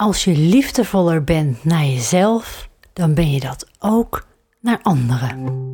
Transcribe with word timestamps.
Als 0.00 0.24
je 0.24 0.36
liefdevoller 0.36 1.24
bent 1.24 1.64
naar 1.64 1.84
jezelf, 1.84 2.68
dan 2.92 3.14
ben 3.14 3.30
je 3.30 3.40
dat 3.40 3.66
ook 3.78 4.26
naar 4.60 4.78
anderen. 4.82 5.68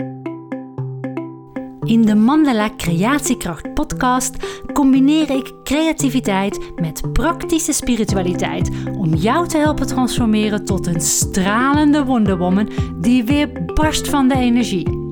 In 1.84 2.02
de 2.02 2.14
Mandala 2.14 2.70
Creatiekracht 2.76 3.74
podcast 3.74 4.36
combineer 4.72 5.30
ik 5.30 5.52
creativiteit 5.64 6.72
met 6.76 7.12
praktische 7.12 7.72
spiritualiteit 7.72 8.70
om 8.98 9.14
jou 9.14 9.48
te 9.48 9.58
helpen 9.58 9.86
transformeren 9.86 10.64
tot 10.64 10.86
een 10.86 11.00
stralende 11.00 12.04
wonderwoman 12.04 12.70
die 13.00 13.24
weer 13.24 13.64
barst 13.74 14.08
van 14.08 14.29
de 14.29 14.34
energie. 14.34 15.05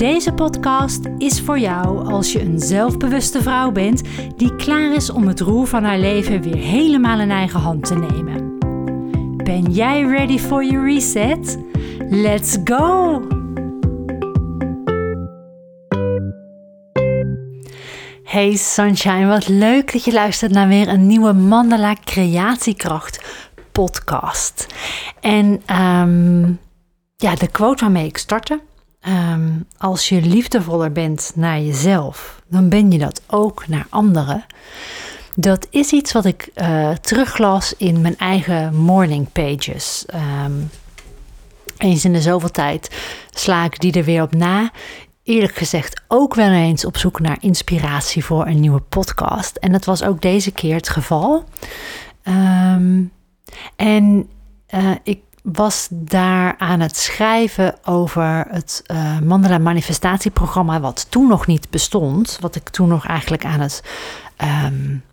Deze 0.00 0.32
podcast 0.32 1.04
is 1.18 1.40
voor 1.40 1.58
jou 1.58 2.12
als 2.12 2.32
je 2.32 2.40
een 2.40 2.58
zelfbewuste 2.58 3.42
vrouw 3.42 3.70
bent 3.70 4.02
die 4.36 4.56
klaar 4.56 4.94
is 4.94 5.10
om 5.10 5.26
het 5.26 5.40
roer 5.40 5.66
van 5.66 5.84
haar 5.84 5.98
leven 5.98 6.42
weer 6.42 6.56
helemaal 6.56 7.20
in 7.20 7.30
eigen 7.30 7.60
hand 7.60 7.84
te 7.84 7.94
nemen. 7.94 8.58
Ben 9.36 9.72
jij 9.72 10.02
ready 10.02 10.38
for 10.38 10.64
your 10.64 10.92
reset? 10.92 11.58
Let's 12.08 12.56
go! 12.64 13.22
Hey 18.24 18.56
Sunshine, 18.56 19.26
wat 19.26 19.48
leuk 19.48 19.92
dat 19.92 20.04
je 20.04 20.12
luistert 20.12 20.52
naar 20.52 20.68
weer 20.68 20.88
een 20.88 21.06
nieuwe 21.06 21.32
Mandala 21.32 21.94
Creatiekracht 22.04 23.24
podcast. 23.72 24.66
En 25.20 25.62
ehm, 25.66 26.42
ja, 27.16 27.34
de 27.34 27.48
quote 27.50 27.84
waarmee 27.84 28.06
ik 28.06 28.18
startte 28.18 28.60
Ehm, 29.00 29.50
als 29.78 30.08
je 30.08 30.20
liefdevoller 30.20 30.92
bent 30.92 31.32
naar 31.34 31.60
jezelf, 31.60 32.42
dan 32.48 32.68
ben 32.68 32.90
je 32.90 32.98
dat 32.98 33.22
ook 33.26 33.68
naar 33.68 33.86
anderen. 33.88 34.44
Dat 35.34 35.66
is 35.70 35.92
iets 35.92 36.12
wat 36.12 36.24
ik 36.24 36.50
uh, 36.54 36.90
teruglas 36.90 37.74
in 37.76 38.00
mijn 38.00 38.18
eigen 38.18 38.76
morning 38.76 39.32
pages. 39.32 40.04
Ehm, 40.06 40.52
eens 41.76 42.04
in 42.04 42.12
de 42.12 42.20
zoveel 42.20 42.50
tijd 42.50 42.96
sla 43.30 43.64
ik 43.64 43.80
die 43.80 43.92
er 43.92 44.04
weer 44.04 44.22
op 44.22 44.34
na. 44.34 44.70
Eerlijk 45.22 45.54
gezegd 45.54 46.02
ook 46.08 46.34
wel 46.34 46.50
eens 46.50 46.84
op 46.84 46.96
zoek 46.96 47.20
naar 47.20 47.38
inspiratie 47.40 48.24
voor 48.24 48.46
een 48.46 48.60
nieuwe 48.60 48.80
podcast. 48.80 49.56
En 49.56 49.72
dat 49.72 49.84
was 49.84 50.02
ook 50.02 50.20
deze 50.22 50.50
keer 50.50 50.74
het 50.74 50.88
geval. 50.88 51.44
Ehm, 52.22 53.02
en 53.76 54.28
uh, 54.74 54.90
ik 55.02 55.20
was 55.42 55.88
daar 55.90 56.54
aan 56.58 56.80
het 56.80 56.96
schrijven 56.96 57.74
over 57.84 58.46
het 58.50 58.82
uh, 58.86 59.58
manifestatieprogramma, 59.58 60.80
wat 60.80 61.06
toen 61.10 61.28
nog 61.28 61.46
niet 61.46 61.70
bestond, 61.70 62.38
wat 62.40 62.54
ik 62.56 62.68
toen 62.68 62.88
nog 62.88 63.06
eigenlijk 63.06 63.44
aan 63.44 63.60
het 63.60 63.82
um, 64.64 65.04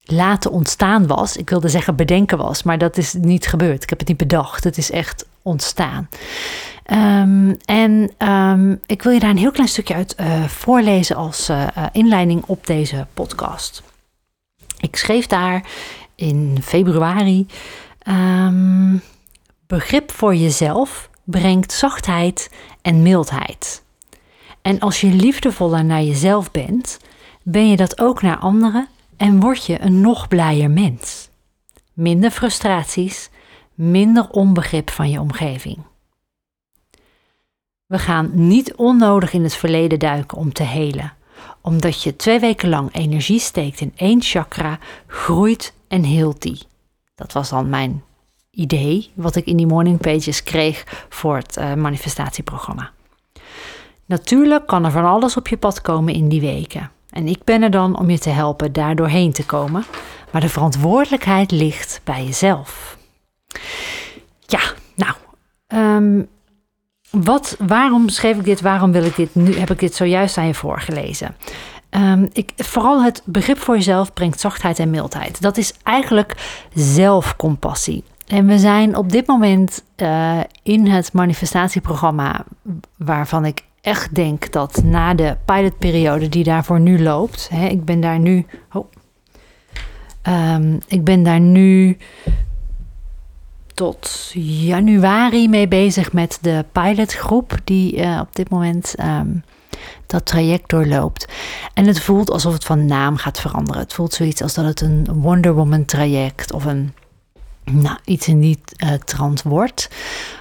laten 0.00 0.50
ontstaan 0.50 1.06
was. 1.06 1.36
Ik 1.36 1.50
wilde 1.50 1.68
zeggen 1.68 1.96
bedenken 1.96 2.38
was, 2.38 2.62
maar 2.62 2.78
dat 2.78 2.96
is 2.96 3.12
niet 3.12 3.46
gebeurd. 3.46 3.82
Ik 3.82 3.88
heb 3.90 3.98
het 3.98 4.08
niet 4.08 4.16
bedacht, 4.16 4.64
het 4.64 4.78
is 4.78 4.90
echt 4.90 5.26
ontstaan. 5.42 6.08
Um, 6.92 7.56
en 7.64 8.12
um, 8.28 8.80
ik 8.86 9.02
wil 9.02 9.12
je 9.12 9.20
daar 9.20 9.30
een 9.30 9.36
heel 9.36 9.50
klein 9.50 9.68
stukje 9.68 9.94
uit 9.94 10.16
uh, 10.20 10.44
voorlezen 10.44 11.16
als 11.16 11.50
uh, 11.50 11.66
inleiding 11.92 12.42
op 12.46 12.66
deze 12.66 13.06
podcast. 13.14 13.82
Ik 14.78 14.96
schreef 14.96 15.26
daar 15.26 15.64
in 16.14 16.58
februari 16.62 17.46
Um, 18.08 19.02
begrip 19.66 20.12
voor 20.12 20.34
jezelf 20.34 21.10
brengt 21.24 21.72
zachtheid 21.72 22.50
en 22.82 23.02
mildheid. 23.02 23.82
En 24.62 24.78
als 24.78 25.00
je 25.00 25.06
liefdevoller 25.06 25.84
naar 25.84 26.02
jezelf 26.02 26.50
bent, 26.50 26.98
ben 27.42 27.68
je 27.68 27.76
dat 27.76 28.00
ook 28.00 28.22
naar 28.22 28.38
anderen 28.38 28.88
en 29.16 29.40
word 29.40 29.66
je 29.66 29.80
een 29.80 30.00
nog 30.00 30.28
blijer 30.28 30.70
mens. 30.70 31.28
Minder 31.92 32.30
frustraties, 32.30 33.30
minder 33.74 34.28
onbegrip 34.30 34.90
van 34.90 35.10
je 35.10 35.20
omgeving. 35.20 35.78
We 37.86 37.98
gaan 37.98 38.30
niet 38.34 38.74
onnodig 38.74 39.32
in 39.32 39.42
het 39.42 39.54
verleden 39.54 39.98
duiken 39.98 40.38
om 40.38 40.52
te 40.52 40.62
helen, 40.62 41.12
omdat 41.60 42.02
je 42.02 42.16
twee 42.16 42.40
weken 42.40 42.68
lang 42.68 42.94
energie 42.94 43.40
steekt 43.40 43.80
in 43.80 43.92
één 43.96 44.22
chakra, 44.22 44.78
groeit 45.06 45.74
en 45.88 46.02
heelt 46.02 46.42
die. 46.42 46.68
Dat 47.20 47.32
was 47.32 47.48
dan 47.48 47.68
mijn 47.68 48.02
idee, 48.50 49.10
wat 49.14 49.36
ik 49.36 49.46
in 49.46 49.56
die 49.56 49.66
morning 49.66 50.00
pages 50.00 50.42
kreeg 50.42 51.06
voor 51.08 51.36
het 51.36 51.56
uh, 51.56 51.74
manifestatieprogramma. 51.74 52.90
Natuurlijk 54.06 54.66
kan 54.66 54.84
er 54.84 54.90
van 54.90 55.04
alles 55.04 55.36
op 55.36 55.48
je 55.48 55.56
pad 55.56 55.80
komen 55.80 56.14
in 56.14 56.28
die 56.28 56.40
weken. 56.40 56.90
En 57.10 57.26
ik 57.26 57.44
ben 57.44 57.62
er 57.62 57.70
dan 57.70 57.98
om 57.98 58.10
je 58.10 58.18
te 58.18 58.30
helpen 58.30 58.72
daar 58.72 58.96
doorheen 58.96 59.32
te 59.32 59.46
komen. 59.46 59.84
Maar 60.30 60.40
de 60.40 60.48
verantwoordelijkheid 60.48 61.50
ligt 61.50 62.00
bij 62.04 62.24
jezelf. 62.24 62.96
Ja, 64.46 64.60
nou, 64.94 65.14
um, 65.68 66.28
wat, 67.10 67.56
waarom 67.58 68.08
schreef 68.08 68.36
ik 68.36 68.44
dit? 68.44 68.60
Waarom 68.60 68.92
wil 68.92 69.04
ik 69.04 69.16
dit 69.16 69.34
nu? 69.34 69.54
Heb 69.54 69.70
ik 69.70 69.78
dit 69.78 69.94
zojuist 69.94 70.36
aan 70.36 70.46
je 70.46 70.54
voorgelezen? 70.54 71.36
Um, 71.90 72.28
ik, 72.32 72.52
vooral 72.56 73.02
het 73.02 73.22
begrip 73.24 73.58
voor 73.58 73.74
jezelf 73.74 74.12
brengt 74.12 74.40
zachtheid 74.40 74.78
en 74.78 74.90
mildheid. 74.90 75.40
Dat 75.40 75.56
is 75.56 75.74
eigenlijk 75.82 76.60
zelfcompassie. 76.74 78.04
En 78.26 78.46
we 78.46 78.58
zijn 78.58 78.96
op 78.96 79.10
dit 79.10 79.26
moment 79.26 79.84
uh, 79.96 80.40
in 80.62 80.86
het 80.86 81.12
manifestatieprogramma, 81.12 82.44
waarvan 82.96 83.44
ik 83.44 83.62
echt 83.80 84.14
denk 84.14 84.52
dat 84.52 84.82
na 84.84 85.14
de 85.14 85.36
pilotperiode 85.44 86.28
die 86.28 86.44
daarvoor 86.44 86.80
nu 86.80 87.02
loopt, 87.02 87.48
hè, 87.52 87.66
ik 87.66 87.84
ben 87.84 88.00
daar 88.00 88.18
nu, 88.18 88.46
oh, 88.72 88.86
um, 90.28 90.78
ik 90.86 91.04
ben 91.04 91.22
daar 91.22 91.40
nu 91.40 91.96
tot 93.74 94.30
januari 94.34 95.48
mee 95.48 95.68
bezig 95.68 96.12
met 96.12 96.38
de 96.40 96.64
pilotgroep 96.72 97.56
die 97.64 97.96
uh, 97.96 98.18
op 98.20 98.36
dit 98.36 98.48
moment 98.48 98.94
um, 99.00 99.42
dat 100.10 100.26
traject 100.26 100.68
doorloopt. 100.68 101.28
En 101.74 101.86
het 101.86 102.00
voelt 102.00 102.30
alsof 102.30 102.52
het 102.52 102.64
van 102.64 102.86
naam 102.86 103.16
gaat 103.16 103.40
veranderen. 103.40 103.80
Het 103.82 103.92
voelt 103.92 104.14
zoiets 104.14 104.42
als 104.42 104.54
dat 104.54 104.64
het 104.64 104.80
een 104.80 105.06
Wonder 105.12 105.54
Woman 105.54 105.84
traject 105.84 106.52
of 106.52 106.64
een 106.64 106.92
nou, 107.64 107.96
iets 108.04 108.28
in 108.28 108.40
die 108.40 108.60
uh, 108.84 108.92
trant 108.92 109.42
wordt. 109.42 109.88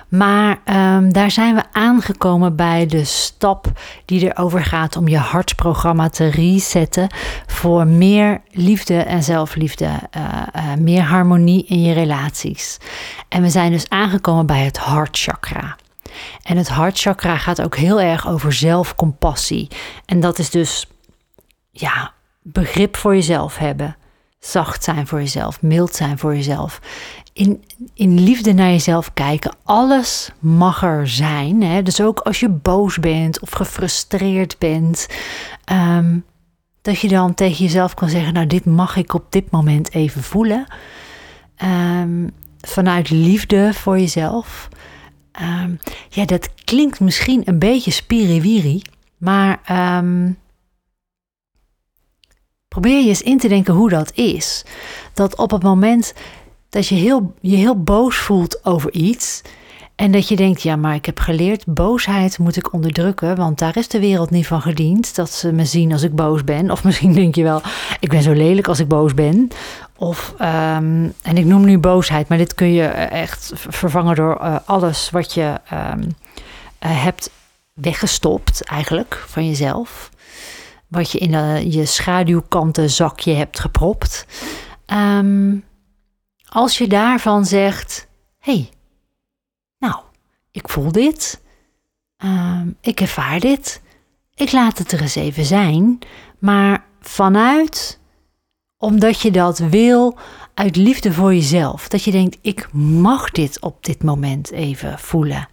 Maar 0.09 0.59
um, 0.65 1.13
daar 1.13 1.31
zijn 1.31 1.55
we 1.55 1.63
aangekomen 1.71 2.55
bij 2.55 2.85
de 2.85 3.03
stap 3.03 3.71
die 4.05 4.33
erover 4.33 4.63
gaat 4.63 4.95
om 4.95 5.07
je 5.07 5.17
hartsprogramma 5.17 6.09
te 6.09 6.27
resetten 6.27 7.07
voor 7.47 7.87
meer 7.87 8.41
liefde 8.51 8.97
en 8.97 9.23
zelfliefde, 9.23 9.85
uh, 9.85 10.23
uh, 10.55 10.73
meer 10.79 11.03
harmonie 11.03 11.65
in 11.65 11.81
je 11.81 11.93
relaties. 11.93 12.77
En 13.27 13.41
we 13.41 13.49
zijn 13.49 13.71
dus 13.71 13.89
aangekomen 13.89 14.45
bij 14.45 14.63
het 14.63 14.77
hartchakra. 14.77 15.75
En 16.43 16.57
het 16.57 16.67
hartchakra 16.67 17.37
gaat 17.37 17.61
ook 17.61 17.75
heel 17.75 18.01
erg 18.01 18.27
over 18.27 18.53
zelfcompassie. 18.53 19.67
En 20.05 20.19
dat 20.19 20.39
is 20.39 20.49
dus 20.49 20.87
ja, 21.71 22.13
begrip 22.41 22.97
voor 22.97 23.15
jezelf 23.15 23.57
hebben. 23.57 23.97
Zacht 24.39 24.83
zijn 24.83 25.07
voor 25.07 25.19
jezelf, 25.19 25.61
mild 25.61 25.95
zijn 25.95 26.17
voor 26.17 26.35
jezelf. 26.35 26.81
In, 27.33 27.63
in 27.93 28.19
liefde 28.19 28.53
naar 28.53 28.69
jezelf 28.69 29.13
kijken. 29.13 29.55
Alles 29.63 30.31
mag 30.39 30.83
er 30.83 31.07
zijn. 31.07 31.63
Hè? 31.63 31.83
Dus 31.83 32.01
ook 32.01 32.19
als 32.19 32.39
je 32.39 32.49
boos 32.49 32.97
bent 32.97 33.39
of 33.39 33.51
gefrustreerd 33.51 34.57
bent. 34.57 35.07
Um, 35.71 36.25
dat 36.81 36.99
je 36.99 37.07
dan 37.07 37.33
tegen 37.33 37.63
jezelf 37.63 37.93
kan 37.93 38.09
zeggen: 38.09 38.33
Nou, 38.33 38.47
dit 38.47 38.65
mag 38.65 38.95
ik 38.95 39.13
op 39.13 39.25
dit 39.29 39.51
moment 39.51 39.93
even 39.93 40.23
voelen. 40.23 40.65
Um, 41.63 42.31
vanuit 42.61 43.09
liefde 43.09 43.73
voor 43.73 43.99
jezelf. 43.99 44.69
Um, 45.41 45.79
ja, 46.09 46.25
dat 46.25 46.49
klinkt 46.63 46.99
misschien 46.99 47.41
een 47.45 47.59
beetje 47.59 47.91
spiriwiri, 47.91 48.81
maar 49.17 49.59
um, 49.97 50.37
probeer 52.67 53.01
je 53.01 53.07
eens 53.07 53.21
in 53.21 53.37
te 53.37 53.47
denken 53.47 53.73
hoe 53.73 53.89
dat 53.89 54.11
is. 54.13 54.65
Dat 55.13 55.35
op 55.35 55.51
het 55.51 55.63
moment 55.63 56.13
dat 56.69 56.87
je 56.87 56.95
heel, 56.95 57.33
je 57.41 57.55
heel 57.55 57.83
boos 57.83 58.15
voelt 58.15 58.65
over 58.65 58.93
iets 58.93 59.41
en 59.99 60.11
dat 60.11 60.27
je 60.27 60.35
denkt, 60.35 60.61
ja, 60.61 60.75
maar 60.75 60.95
ik 60.95 61.05
heb 61.05 61.19
geleerd, 61.19 61.65
boosheid 61.65 62.37
moet 62.37 62.55
ik 62.55 62.73
onderdrukken, 62.73 63.35
want 63.35 63.59
daar 63.59 63.77
is 63.77 63.87
de 63.87 63.99
wereld 63.99 64.29
niet 64.29 64.47
van 64.47 64.61
gediend 64.61 65.15
dat 65.15 65.31
ze 65.31 65.51
me 65.51 65.65
zien 65.65 65.91
als 65.91 66.03
ik 66.03 66.15
boos 66.15 66.43
ben. 66.43 66.71
Of 66.71 66.83
misschien 66.87 67.13
denk 67.13 67.35
je 67.35 67.43
wel, 67.43 67.61
ik 67.99 68.09
ben 68.09 68.21
zo 68.21 68.31
lelijk 68.31 68.67
als 68.67 68.79
ik 68.79 68.87
boos 68.87 69.13
ben. 69.13 69.47
Of, 70.01 70.33
um, 70.41 71.13
en 71.21 71.37
ik 71.37 71.45
noem 71.45 71.65
nu 71.65 71.77
boosheid, 71.77 72.27
maar 72.27 72.37
dit 72.37 72.53
kun 72.53 72.73
je 72.73 72.83
eh, 72.83 73.21
echt 73.21 73.51
vervangen 73.55 74.15
door 74.15 74.39
uh, 74.41 74.55
alles 74.65 75.09
wat 75.09 75.33
je 75.33 75.59
um, 75.73 75.99
uh, 75.99 77.03
hebt 77.03 77.31
weggestopt, 77.73 78.63
eigenlijk 78.63 79.23
van 79.27 79.47
jezelf. 79.47 80.09
Wat 80.87 81.11
je 81.11 81.17
in 81.17 81.71
je 81.71 81.85
schaduwkanten 81.85 82.89
zakje 82.89 83.33
hebt 83.33 83.59
gepropt. 83.59 84.25
Um, 84.87 85.63
als 86.45 86.77
je 86.77 86.87
daarvan 86.87 87.45
zegt: 87.45 88.07
hey, 88.37 88.69
nou, 89.77 89.95
ik 90.51 90.69
voel 90.69 90.91
dit, 90.91 91.41
ik 92.81 93.01
ervaar 93.01 93.39
dit, 93.39 93.81
ik 94.35 94.51
laat 94.51 94.77
het 94.77 94.91
er 94.91 95.01
eens 95.01 95.15
even 95.15 95.45
zijn, 95.45 95.99
maar 96.37 96.83
vanuit 97.01 97.98
Omdat 98.81 99.21
je 99.21 99.31
dat 99.31 99.57
wil 99.57 100.17
uit 100.53 100.75
liefde 100.75 101.13
voor 101.13 101.33
jezelf. 101.33 101.87
Dat 101.87 102.03
je 102.03 102.11
denkt, 102.11 102.37
ik 102.41 102.73
mag 102.73 103.31
dit 103.31 103.59
op 103.61 103.85
dit 103.85 104.03
moment 104.03 104.51
even 104.51 104.99
voelen. 104.99 105.47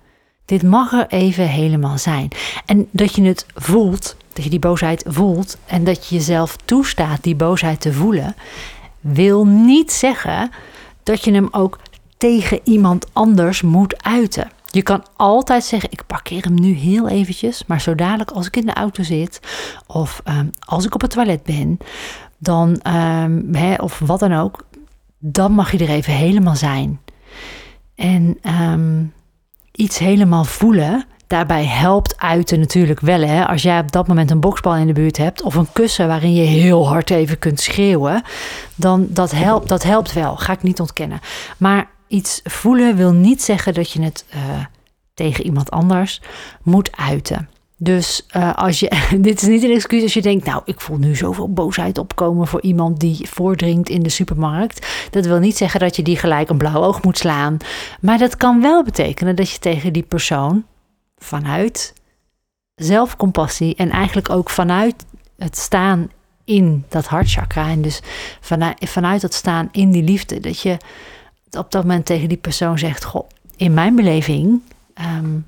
Dit 0.44 0.62
mag 0.62 0.92
er 0.92 1.06
even 1.08 1.48
helemaal 1.48 1.98
zijn. 1.98 2.28
En 2.66 2.88
dat 2.90 3.14
je 3.14 3.22
het 3.22 3.46
voelt, 3.54 4.16
dat 4.32 4.44
je 4.44 4.50
die 4.50 4.58
boosheid 4.58 5.04
voelt 5.06 5.58
en 5.66 5.84
dat 5.84 6.06
je 6.06 6.14
jezelf 6.14 6.56
toestaat 6.56 7.22
die 7.22 7.34
boosheid 7.34 7.80
te 7.80 7.92
voelen, 7.92 8.34
wil 9.00 9.46
niet 9.46 9.92
zeggen 9.92 10.50
dat 11.02 11.24
je 11.24 11.32
hem 11.32 11.48
ook 11.50 11.78
tegen 12.16 12.60
iemand 12.64 13.06
anders 13.12 13.62
moet 13.62 14.02
uiten. 14.02 14.50
Je 14.66 14.82
kan 14.82 15.04
altijd 15.16 15.64
zeggen, 15.64 15.90
ik 15.92 16.06
parkeer 16.06 16.42
hem 16.42 16.60
nu 16.60 16.72
heel 16.72 17.08
eventjes, 17.08 17.64
maar 17.66 17.80
zo 17.80 17.94
dadelijk 17.94 18.30
als 18.30 18.46
ik 18.46 18.56
in 18.56 18.66
de 18.66 18.74
auto 18.74 19.02
zit 19.02 19.40
of 19.86 20.22
um, 20.28 20.50
als 20.58 20.84
ik 20.84 20.94
op 20.94 21.00
het 21.00 21.10
toilet 21.10 21.42
ben, 21.42 21.78
dan, 22.46 22.68
um, 22.68 23.54
hè, 23.54 23.74
of 23.74 23.98
wat 23.98 24.20
dan 24.20 24.32
ook, 24.32 24.66
dan 25.18 25.52
mag 25.52 25.72
je 25.72 25.78
er 25.78 25.88
even 25.88 26.12
helemaal 26.12 26.56
zijn. 26.56 27.00
En 27.94 28.38
um, 28.70 29.12
iets 29.72 29.98
helemaal 29.98 30.44
voelen, 30.44 31.04
daarbij 31.26 31.64
helpt 31.64 32.18
uiten 32.18 32.58
natuurlijk 32.58 33.00
wel. 33.00 33.20
Hè? 33.20 33.46
Als 33.46 33.62
jij 33.62 33.78
op 33.78 33.92
dat 33.92 34.06
moment 34.06 34.30
een 34.30 34.40
boksbal 34.40 34.76
in 34.76 34.86
de 34.86 34.92
buurt 34.92 35.16
hebt 35.16 35.42
of 35.42 35.54
een 35.54 35.72
kussen 35.72 36.08
waarin 36.08 36.34
je 36.34 36.44
heel 36.44 36.88
hard 36.88 37.10
even 37.10 37.38
kunt 37.38 37.60
schreeuwen, 37.60 38.22
dan 38.74 39.06
dat 39.10 39.30
helpt, 39.30 39.68
dat 39.68 39.82
helpt 39.82 40.12
wel, 40.12 40.36
ga 40.36 40.52
ik 40.52 40.62
niet 40.62 40.80
ontkennen. 40.80 41.20
Maar 41.58 41.90
iets 42.08 42.40
voelen 42.44 42.96
wil 42.96 43.12
niet 43.12 43.42
zeggen 43.42 43.74
dat 43.74 43.90
je 43.90 44.02
het 44.02 44.24
uh, 44.34 44.40
tegen 45.14 45.44
iemand 45.44 45.70
anders 45.70 46.22
moet 46.62 46.96
uiten. 46.96 47.48
Dus 47.78 48.26
uh, 48.36 48.54
als 48.54 48.80
je, 48.80 48.90
dit 49.18 49.42
is 49.42 49.48
niet 49.48 49.62
een 49.62 49.70
excuus 49.70 50.02
als 50.02 50.14
je 50.14 50.22
denkt, 50.22 50.44
nou, 50.44 50.62
ik 50.64 50.80
voel 50.80 50.96
nu 50.96 51.16
zoveel 51.16 51.52
boosheid 51.52 51.98
opkomen 51.98 52.46
voor 52.46 52.62
iemand 52.62 53.00
die 53.00 53.28
voordringt 53.28 53.88
in 53.88 54.02
de 54.02 54.08
supermarkt. 54.08 55.08
Dat 55.10 55.26
wil 55.26 55.38
niet 55.38 55.56
zeggen 55.56 55.80
dat 55.80 55.96
je 55.96 56.02
die 56.02 56.16
gelijk 56.16 56.48
een 56.48 56.58
blauw 56.58 56.82
oog 56.82 57.02
moet 57.02 57.18
slaan. 57.18 57.56
Maar 58.00 58.18
dat 58.18 58.36
kan 58.36 58.60
wel 58.60 58.84
betekenen 58.84 59.36
dat 59.36 59.50
je 59.50 59.58
tegen 59.58 59.92
die 59.92 60.02
persoon 60.02 60.64
vanuit 61.16 61.94
zelfcompassie 62.74 63.74
en 63.74 63.90
eigenlijk 63.90 64.30
ook 64.30 64.50
vanuit 64.50 65.04
het 65.38 65.56
staan 65.56 66.10
in 66.44 66.84
dat 66.88 67.06
hartchakra 67.06 67.68
en 67.68 67.82
dus 67.82 68.00
vanuit, 68.40 68.90
vanuit 68.90 69.22
het 69.22 69.34
staan 69.34 69.68
in 69.72 69.90
die 69.90 70.02
liefde, 70.02 70.40
dat 70.40 70.60
je 70.60 70.76
op 71.50 71.70
dat 71.70 71.82
moment 71.82 72.06
tegen 72.06 72.28
die 72.28 72.38
persoon 72.38 72.78
zegt, 72.78 73.04
goh, 73.04 73.28
in 73.56 73.74
mijn 73.74 73.96
beleving 73.96 74.60
um, 75.18 75.46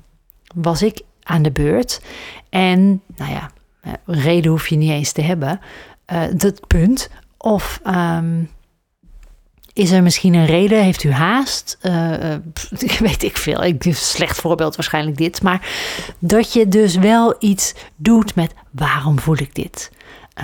was 0.55 0.81
ik 0.81 1.01
aan 1.29 1.41
de 1.41 1.51
beurt. 1.51 2.01
En, 2.49 3.01
nou 3.15 3.31
ja, 3.31 3.51
eh, 3.81 3.93
reden 4.05 4.51
hoef 4.51 4.67
je 4.67 4.75
niet 4.75 4.91
eens 4.91 5.11
te 5.11 5.21
hebben. 5.21 5.59
Dat 6.33 6.67
punt. 6.67 7.09
Of 7.37 7.81
um, 7.87 8.49
is 9.73 9.91
er 9.91 10.03
misschien 10.03 10.33
een 10.33 10.45
reden? 10.45 10.83
Heeft 10.83 11.03
u 11.03 11.11
haast? 11.11 11.77
Uh, 11.81 12.35
weet 12.99 13.23
ik 13.23 13.37
veel. 13.37 13.63
Ik 13.63 13.85
slecht 13.89 14.39
voorbeeld 14.39 14.75
waarschijnlijk 14.75 15.17
dit. 15.17 15.41
Maar 15.41 15.69
dat 16.19 16.53
je 16.53 16.67
dus 16.67 16.95
wel 16.95 17.35
iets 17.39 17.73
doet 17.95 18.35
met 18.35 18.53
waarom 18.71 19.19
voel 19.19 19.37
ik 19.37 19.55
dit? 19.55 19.91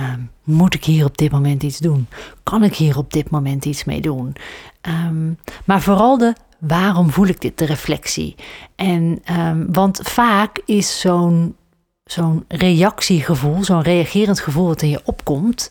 Um, 0.00 0.30
moet 0.44 0.74
ik 0.74 0.84
hier 0.84 1.04
op 1.04 1.18
dit 1.18 1.30
moment 1.30 1.62
iets 1.62 1.78
doen? 1.78 2.08
Kan 2.42 2.62
ik 2.62 2.74
hier 2.74 2.98
op 2.98 3.12
dit 3.12 3.30
moment 3.30 3.64
iets 3.64 3.84
mee 3.84 4.00
doen? 4.00 4.36
Um, 4.82 5.38
maar 5.64 5.82
vooral 5.82 6.18
de 6.18 6.34
waarom 6.58 7.10
voel 7.10 7.26
ik 7.26 7.40
dit, 7.40 7.58
de 7.58 7.64
reflectie. 7.64 8.34
En, 8.74 9.22
um, 9.38 9.72
want 9.72 10.00
vaak 10.02 10.60
is 10.64 11.00
zo'n 11.00 11.56
zo'n 12.04 12.44
reactiegevoel, 12.48 13.64
zo'n 13.64 13.82
reagerend 13.82 14.40
gevoel 14.40 14.66
wat 14.66 14.82
in 14.82 14.88
je 14.88 15.00
opkomt, 15.04 15.70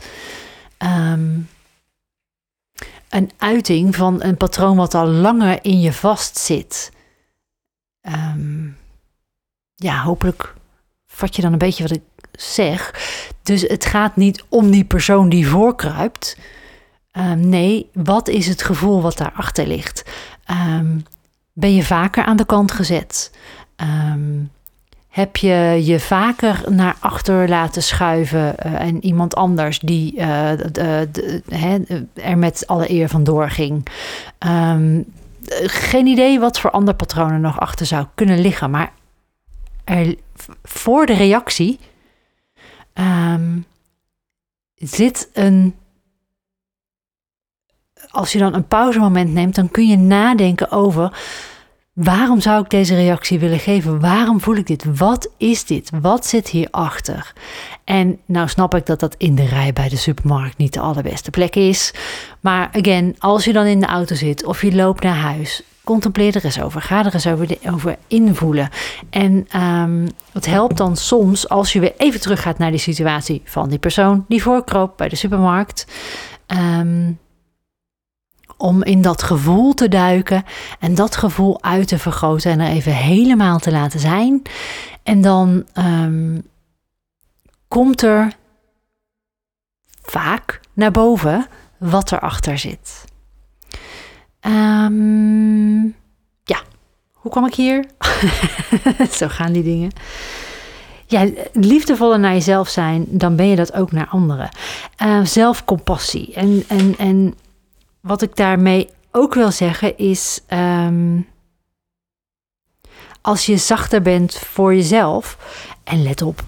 um, 0.77 1.49
een 3.09 3.31
uiting 3.37 3.95
van 3.95 4.23
een 4.23 4.37
patroon 4.37 4.75
wat 4.75 4.93
al 4.93 5.07
langer 5.07 5.59
in 5.61 5.79
je 5.79 5.93
vastzit. 5.93 6.91
Um, 8.01 8.77
ja, 9.75 10.01
hopelijk 10.01 10.53
vat 11.07 11.35
je 11.35 11.41
dan 11.41 11.51
een 11.51 11.57
beetje 11.57 11.83
wat 11.83 11.97
ik 11.97 12.03
zeg. 12.31 12.93
Dus 13.43 13.61
het 13.61 13.85
gaat 13.85 14.15
niet 14.15 14.43
om 14.49 14.71
die 14.71 14.85
persoon 14.85 15.29
die 15.29 15.47
voorkruipt. 15.47 16.37
Nee, 17.35 17.89
wat 17.93 18.27
is 18.27 18.47
het 18.47 18.63
gevoel 18.63 19.01
wat 19.01 19.17
daarachter 19.17 19.67
ligt? 19.67 20.03
Um, 20.51 21.05
ben 21.53 21.75
je 21.75 21.83
vaker 21.83 22.23
aan 22.23 22.37
de 22.37 22.45
kant 22.45 22.71
gezet? 22.71 23.31
Um, 23.77 24.51
heb 25.09 25.37
je 25.37 25.81
je 25.83 25.99
vaker 25.99 26.63
naar 26.69 26.95
achter 26.99 27.49
laten 27.49 27.83
schuiven 27.83 28.55
uh, 28.65 28.81
en 28.81 29.05
iemand 29.05 29.35
anders 29.35 29.79
die 29.79 30.15
de, 30.15 31.41
he, 31.49 31.79
er 32.13 32.37
met 32.37 32.67
alle 32.67 32.89
eer 32.91 33.09
vandoor 33.09 33.49
ging? 33.49 33.87
Um, 34.47 35.05
geen 35.65 36.05
idee 36.05 36.39
wat 36.39 36.59
voor 36.59 36.71
andere 36.71 36.97
patronen 36.97 37.41
nog 37.41 37.59
achter 37.59 37.85
zou 37.85 38.05
kunnen 38.15 38.39
liggen, 38.39 38.69
maar 38.69 38.91
er, 39.83 40.15
voor 40.63 41.05
de 41.05 41.13
reactie 41.13 41.79
zit 44.75 45.29
een 45.33 45.75
als 48.09 48.31
je 48.31 48.39
dan 48.39 48.53
een 48.53 48.67
pauzemoment 48.67 49.33
neemt, 49.33 49.55
dan 49.55 49.71
kun 49.71 49.87
je 49.87 49.97
nadenken 49.97 50.71
over 50.71 51.11
waarom 51.95 52.41
zou 52.41 52.63
ik 52.63 52.69
deze 52.69 52.95
reactie 52.95 53.39
willen 53.39 53.59
geven? 53.59 53.99
Waarom 53.99 54.41
voel 54.41 54.55
ik 54.55 54.67
dit? 54.67 54.97
Wat 54.97 55.31
is 55.37 55.65
dit? 55.65 55.89
Wat 56.01 56.25
zit 56.25 56.47
hierachter? 56.47 57.33
En 57.83 58.19
nou 58.25 58.47
snap 58.47 58.75
ik 58.75 58.85
dat 58.85 58.99
dat 58.99 59.15
in 59.17 59.35
de 59.35 59.45
rij 59.45 59.73
bij 59.73 59.89
de 59.89 59.95
supermarkt 59.95 60.57
niet 60.57 60.73
de 60.73 60.79
allerbeste 60.79 61.31
plek 61.31 61.55
is. 61.55 61.93
Maar 62.39 62.69
again, 62.71 63.15
als 63.19 63.45
je 63.45 63.53
dan 63.53 63.65
in 63.65 63.79
de 63.79 63.85
auto 63.85 64.15
zit 64.15 64.45
of 64.45 64.61
je 64.61 64.75
loopt 64.75 65.03
naar 65.03 65.15
huis, 65.15 65.63
contempleer 65.83 66.35
er 66.35 66.45
eens 66.45 66.61
over. 66.61 66.81
Ga 66.81 67.05
er 67.05 67.13
eens 67.13 67.27
over, 67.27 67.57
over 67.71 67.95
invoelen. 68.07 68.69
En 69.09 69.47
um, 69.61 70.07
het 70.31 70.45
helpt 70.45 70.77
dan 70.77 70.97
soms 70.97 71.49
als 71.49 71.73
je 71.73 71.79
weer 71.79 71.93
even 71.97 72.21
teruggaat 72.21 72.57
naar 72.57 72.71
die 72.71 72.79
situatie 72.79 73.41
van 73.45 73.69
die 73.69 73.79
persoon 73.79 74.25
die 74.27 74.41
voorkroop 74.41 74.97
bij 74.97 75.09
de 75.09 75.15
supermarkt. 75.15 75.87
Um, 76.47 77.19
om 78.57 78.83
in 78.83 79.01
dat 79.01 79.23
gevoel 79.23 79.73
te 79.73 79.87
duiken 79.87 80.43
en 80.79 80.95
dat 80.95 81.15
gevoel 81.15 81.63
uit 81.63 81.87
te 81.87 81.99
vergroten 81.99 82.51
en 82.51 82.59
er 82.59 82.69
even 82.69 82.95
helemaal 82.95 83.59
te 83.59 83.71
laten 83.71 83.99
zijn. 83.99 84.41
En 85.03 85.21
dan 85.21 85.65
um, 85.73 86.43
komt 87.67 88.01
er 88.01 88.33
vaak 90.01 90.59
naar 90.73 90.91
boven 90.91 91.47
wat 91.77 92.11
erachter 92.11 92.57
zit. 92.57 93.03
Um, 94.41 95.95
ja, 96.43 96.59
hoe 97.13 97.31
kwam 97.31 97.45
ik 97.45 97.55
hier? 97.55 97.85
Zo 99.17 99.27
gaan 99.27 99.51
die 99.51 99.63
dingen. 99.63 99.91
Ja, 101.07 101.29
liefdevoller 101.53 102.19
naar 102.19 102.33
jezelf 102.33 102.69
zijn, 102.69 103.05
dan 103.07 103.35
ben 103.35 103.47
je 103.47 103.55
dat 103.55 103.73
ook 103.73 103.91
naar 103.91 104.07
anderen. 104.07 104.49
Uh, 105.03 105.25
zelfcompassie. 105.25 106.33
En, 106.33 106.63
en, 106.67 106.95
en 106.97 107.35
wat 108.05 108.21
ik 108.21 108.35
daarmee 108.35 108.89
ook 109.11 109.33
wil 109.33 109.51
zeggen 109.51 109.97
is. 109.97 110.41
Um, 110.49 111.27
als 113.21 113.45
je 113.45 113.57
zachter 113.57 114.01
bent 114.01 114.35
voor 114.35 114.75
jezelf. 114.75 115.37
En 115.83 116.03
let 116.03 116.21
op, 116.21 116.43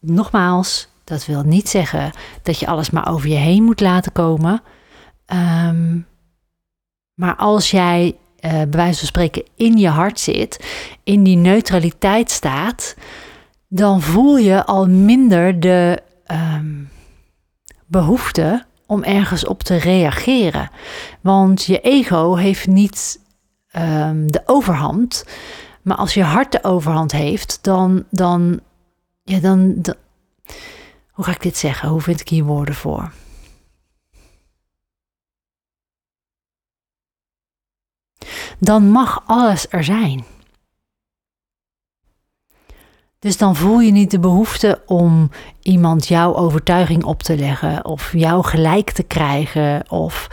nogmaals, 0.00 0.88
dat 1.04 1.26
wil 1.26 1.42
niet 1.42 1.68
zeggen 1.68 2.10
dat 2.42 2.58
je 2.58 2.66
alles 2.66 2.90
maar 2.90 3.08
over 3.08 3.28
je 3.28 3.36
heen 3.36 3.62
moet 3.62 3.80
laten 3.80 4.12
komen. 4.12 4.62
Um, 5.66 6.06
maar 7.14 7.36
als 7.36 7.70
jij, 7.70 8.16
uh, 8.40 8.50
bij 8.50 8.68
wijze 8.70 8.98
van 8.98 9.06
spreken, 9.06 9.44
in 9.56 9.76
je 9.76 9.88
hart 9.88 10.20
zit, 10.20 10.64
in 11.04 11.22
die 11.22 11.36
neutraliteit 11.36 12.30
staat, 12.30 12.96
dan 13.68 14.00
voel 14.00 14.36
je 14.36 14.64
al 14.64 14.88
minder 14.88 15.60
de 15.60 16.02
um, 16.26 16.90
behoefte 17.86 18.68
om 18.90 19.02
ergens 19.02 19.46
op 19.46 19.62
te 19.62 19.76
reageren. 19.76 20.70
Want 21.20 21.64
je 21.64 21.80
ego 21.80 22.34
heeft 22.34 22.66
niet 22.66 23.20
um, 23.76 24.32
de 24.32 24.42
overhand. 24.44 25.24
Maar 25.82 25.96
als 25.96 26.14
je 26.14 26.22
hart 26.22 26.52
de 26.52 26.64
overhand 26.64 27.12
heeft, 27.12 27.58
dan, 27.62 28.04
dan, 28.10 28.60
ja, 29.22 29.38
dan, 29.38 29.74
dan. 29.76 29.94
Hoe 31.10 31.24
ga 31.24 31.30
ik 31.30 31.42
dit 31.42 31.56
zeggen? 31.56 31.88
Hoe 31.88 32.00
vind 32.00 32.20
ik 32.20 32.28
hier 32.28 32.44
woorden 32.44 32.74
voor? 32.74 33.12
Dan 38.58 38.90
mag 38.90 39.22
alles 39.26 39.66
er 39.68 39.84
zijn. 39.84 40.24
Dus 43.20 43.36
dan 43.36 43.56
voel 43.56 43.80
je 43.80 43.92
niet 43.92 44.10
de 44.10 44.18
behoefte 44.18 44.82
om 44.86 45.30
iemand 45.62 46.08
jouw 46.08 46.34
overtuiging 46.34 47.04
op 47.04 47.22
te 47.22 47.36
leggen 47.36 47.84
of 47.84 48.12
jou 48.12 48.44
gelijk 48.44 48.90
te 48.90 49.02
krijgen 49.02 49.90
of 49.90 50.28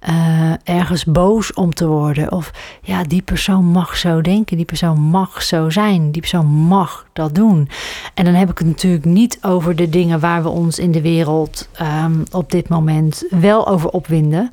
eh, 0.00 0.52
ergens 0.64 1.04
boos 1.04 1.52
om 1.52 1.74
te 1.74 1.86
worden. 1.86 2.32
Of 2.32 2.52
ja, 2.82 3.02
die 3.02 3.22
persoon 3.22 3.64
mag 3.64 3.96
zo 3.96 4.20
denken, 4.20 4.56
die 4.56 4.66
persoon 4.66 5.00
mag 5.00 5.42
zo 5.42 5.70
zijn, 5.70 6.10
die 6.10 6.20
persoon 6.20 6.46
mag 6.46 7.06
dat 7.12 7.34
doen. 7.34 7.68
En 8.14 8.24
dan 8.24 8.34
heb 8.34 8.50
ik 8.50 8.58
het 8.58 8.66
natuurlijk 8.66 9.04
niet 9.04 9.38
over 9.42 9.76
de 9.76 9.88
dingen 9.88 10.20
waar 10.20 10.42
we 10.42 10.48
ons 10.48 10.78
in 10.78 10.92
de 10.92 11.02
wereld 11.02 11.68
ehm, 11.72 12.22
op 12.30 12.50
dit 12.50 12.68
moment 12.68 13.24
wel 13.30 13.68
over 13.68 13.90
opwinden. 13.90 14.50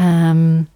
Um, 0.00 0.68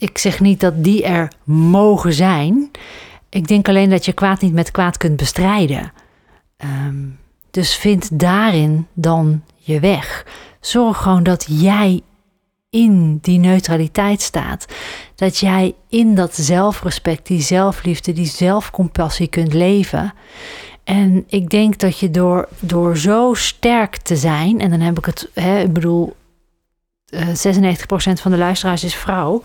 ik 0.00 0.18
zeg 0.18 0.40
niet 0.40 0.60
dat 0.60 0.84
die 0.84 1.04
er 1.04 1.32
mogen 1.44 2.12
zijn. 2.12 2.70
Ik 3.28 3.48
denk 3.48 3.68
alleen 3.68 3.90
dat 3.90 4.04
je 4.04 4.12
kwaad 4.12 4.40
niet 4.40 4.52
met 4.52 4.70
kwaad 4.70 4.96
kunt 4.96 5.16
bestrijden. 5.16 5.92
Ehm, 6.56 6.96
dus 7.50 7.74
vind 7.74 8.18
daarin 8.18 8.86
dan 8.92 9.42
je 9.56 9.80
weg. 9.80 10.26
Zorg 10.60 10.96
gewoon 10.96 11.22
dat 11.22 11.46
jij 11.48 12.00
in 12.70 13.18
die 13.22 13.38
neutraliteit 13.38 14.20
staat. 14.20 14.66
Dat 15.14 15.38
jij 15.38 15.74
in 15.88 16.14
dat 16.14 16.34
zelfrespect, 16.34 17.26
die 17.26 17.40
zelfliefde, 17.40 18.12
die 18.12 18.26
zelfcompassie 18.26 19.28
kunt 19.28 19.52
leven. 19.52 20.14
En 20.84 21.24
ik 21.26 21.50
denk 21.50 21.78
dat 21.78 21.98
je 21.98 22.10
door, 22.10 22.48
door 22.58 22.96
zo 22.96 23.34
sterk 23.34 23.96
te 23.96 24.16
zijn, 24.16 24.60
en 24.60 24.70
dan 24.70 24.80
heb 24.80 24.98
ik 24.98 25.04
het, 25.04 25.30
hè, 25.34 25.60
ik 25.60 25.72
bedoel, 25.72 26.16
96% 27.10 27.16
eh, 27.16 28.16
van 28.16 28.30
de 28.30 28.36
luisteraars 28.36 28.84
is 28.84 28.94
vrouw. 28.94 29.42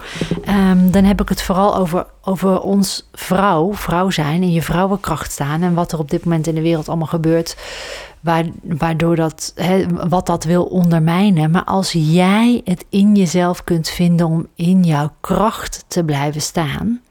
Um, 0.50 0.92
dan 0.92 1.04
heb 1.04 1.22
ik 1.22 1.30
het 1.30 1.42
vooral 1.42 1.76
over, 1.76 2.06
over 2.22 2.62
ons 2.62 3.10
vrouw, 3.14 3.74
vrouw 3.74 4.10
zijn 4.10 4.42
en 4.42 4.52
je 4.52 4.62
vrouwenkracht 4.62 5.32
staan. 5.32 5.62
En 5.62 5.74
wat 5.74 5.92
er 5.92 6.00
op 6.00 6.10
dit 6.10 6.24
moment 6.24 6.48
in 6.48 6.56
de 6.56 6.62
wereld 6.62 6.88
allemaal 6.88 7.08
gebeurt. 7.08 7.58
Waardoor 8.62 9.16
dat, 9.16 9.54
wat 10.08 10.26
dat 10.26 10.44
wil 10.44 10.64
ondermijnen. 10.64 11.52
Maar 11.52 11.64
als 11.64 11.92
jij 11.92 12.62
het 12.64 12.86
in 12.90 13.16
jezelf 13.16 13.64
kunt 13.64 13.90
vinden 13.90 14.26
om 14.26 14.48
in 14.56 14.84
jouw 14.84 15.12
kracht 15.22 15.86
te 15.88 16.04
blijven 16.04 16.42
staan. 16.42 17.02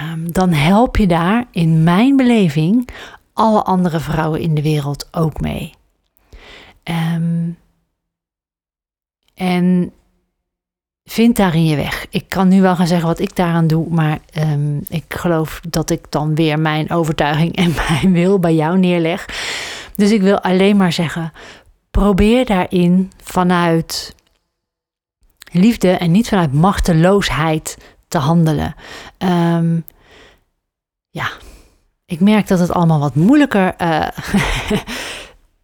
Um, 0.00 0.32
dan 0.32 0.52
help 0.52 0.96
je 0.96 1.06
daar 1.06 1.44
in 1.50 1.82
mijn 1.82 2.16
beleving 2.16 2.88
alle 3.32 3.62
andere 3.62 4.00
vrouwen 4.00 4.40
in 4.40 4.54
de 4.54 4.62
wereld 4.62 5.08
ook 5.10 5.40
mee. 5.40 5.74
Um, 6.84 7.56
en 9.42 9.92
vind 11.04 11.36
daarin 11.36 11.64
je 11.64 11.76
weg. 11.76 12.06
Ik 12.10 12.28
kan 12.28 12.48
nu 12.48 12.60
wel 12.60 12.76
gaan 12.76 12.86
zeggen 12.86 13.06
wat 13.06 13.18
ik 13.18 13.36
daaraan 13.36 13.66
doe, 13.66 13.86
maar 13.90 14.18
um, 14.38 14.80
ik 14.88 15.04
geloof 15.08 15.60
dat 15.68 15.90
ik 15.90 16.06
dan 16.08 16.34
weer 16.34 16.58
mijn 16.58 16.90
overtuiging 16.90 17.56
en 17.56 17.74
mijn 17.88 18.12
wil 18.12 18.38
bij 18.38 18.54
jou 18.54 18.78
neerleg. 18.78 19.26
Dus 19.94 20.10
ik 20.10 20.20
wil 20.20 20.40
alleen 20.40 20.76
maar 20.76 20.92
zeggen: 20.92 21.32
probeer 21.90 22.46
daarin 22.46 23.12
vanuit 23.22 24.14
liefde 25.52 25.90
en 25.90 26.10
niet 26.10 26.28
vanuit 26.28 26.52
machteloosheid 26.52 27.78
te 28.08 28.18
handelen. 28.18 28.74
Um, 29.18 29.84
ja, 31.10 31.30
ik 32.06 32.20
merk 32.20 32.48
dat 32.48 32.58
het 32.58 32.72
allemaal 32.72 33.00
wat 33.00 33.14
moeilijker 33.14 33.74
uh, 33.78 34.08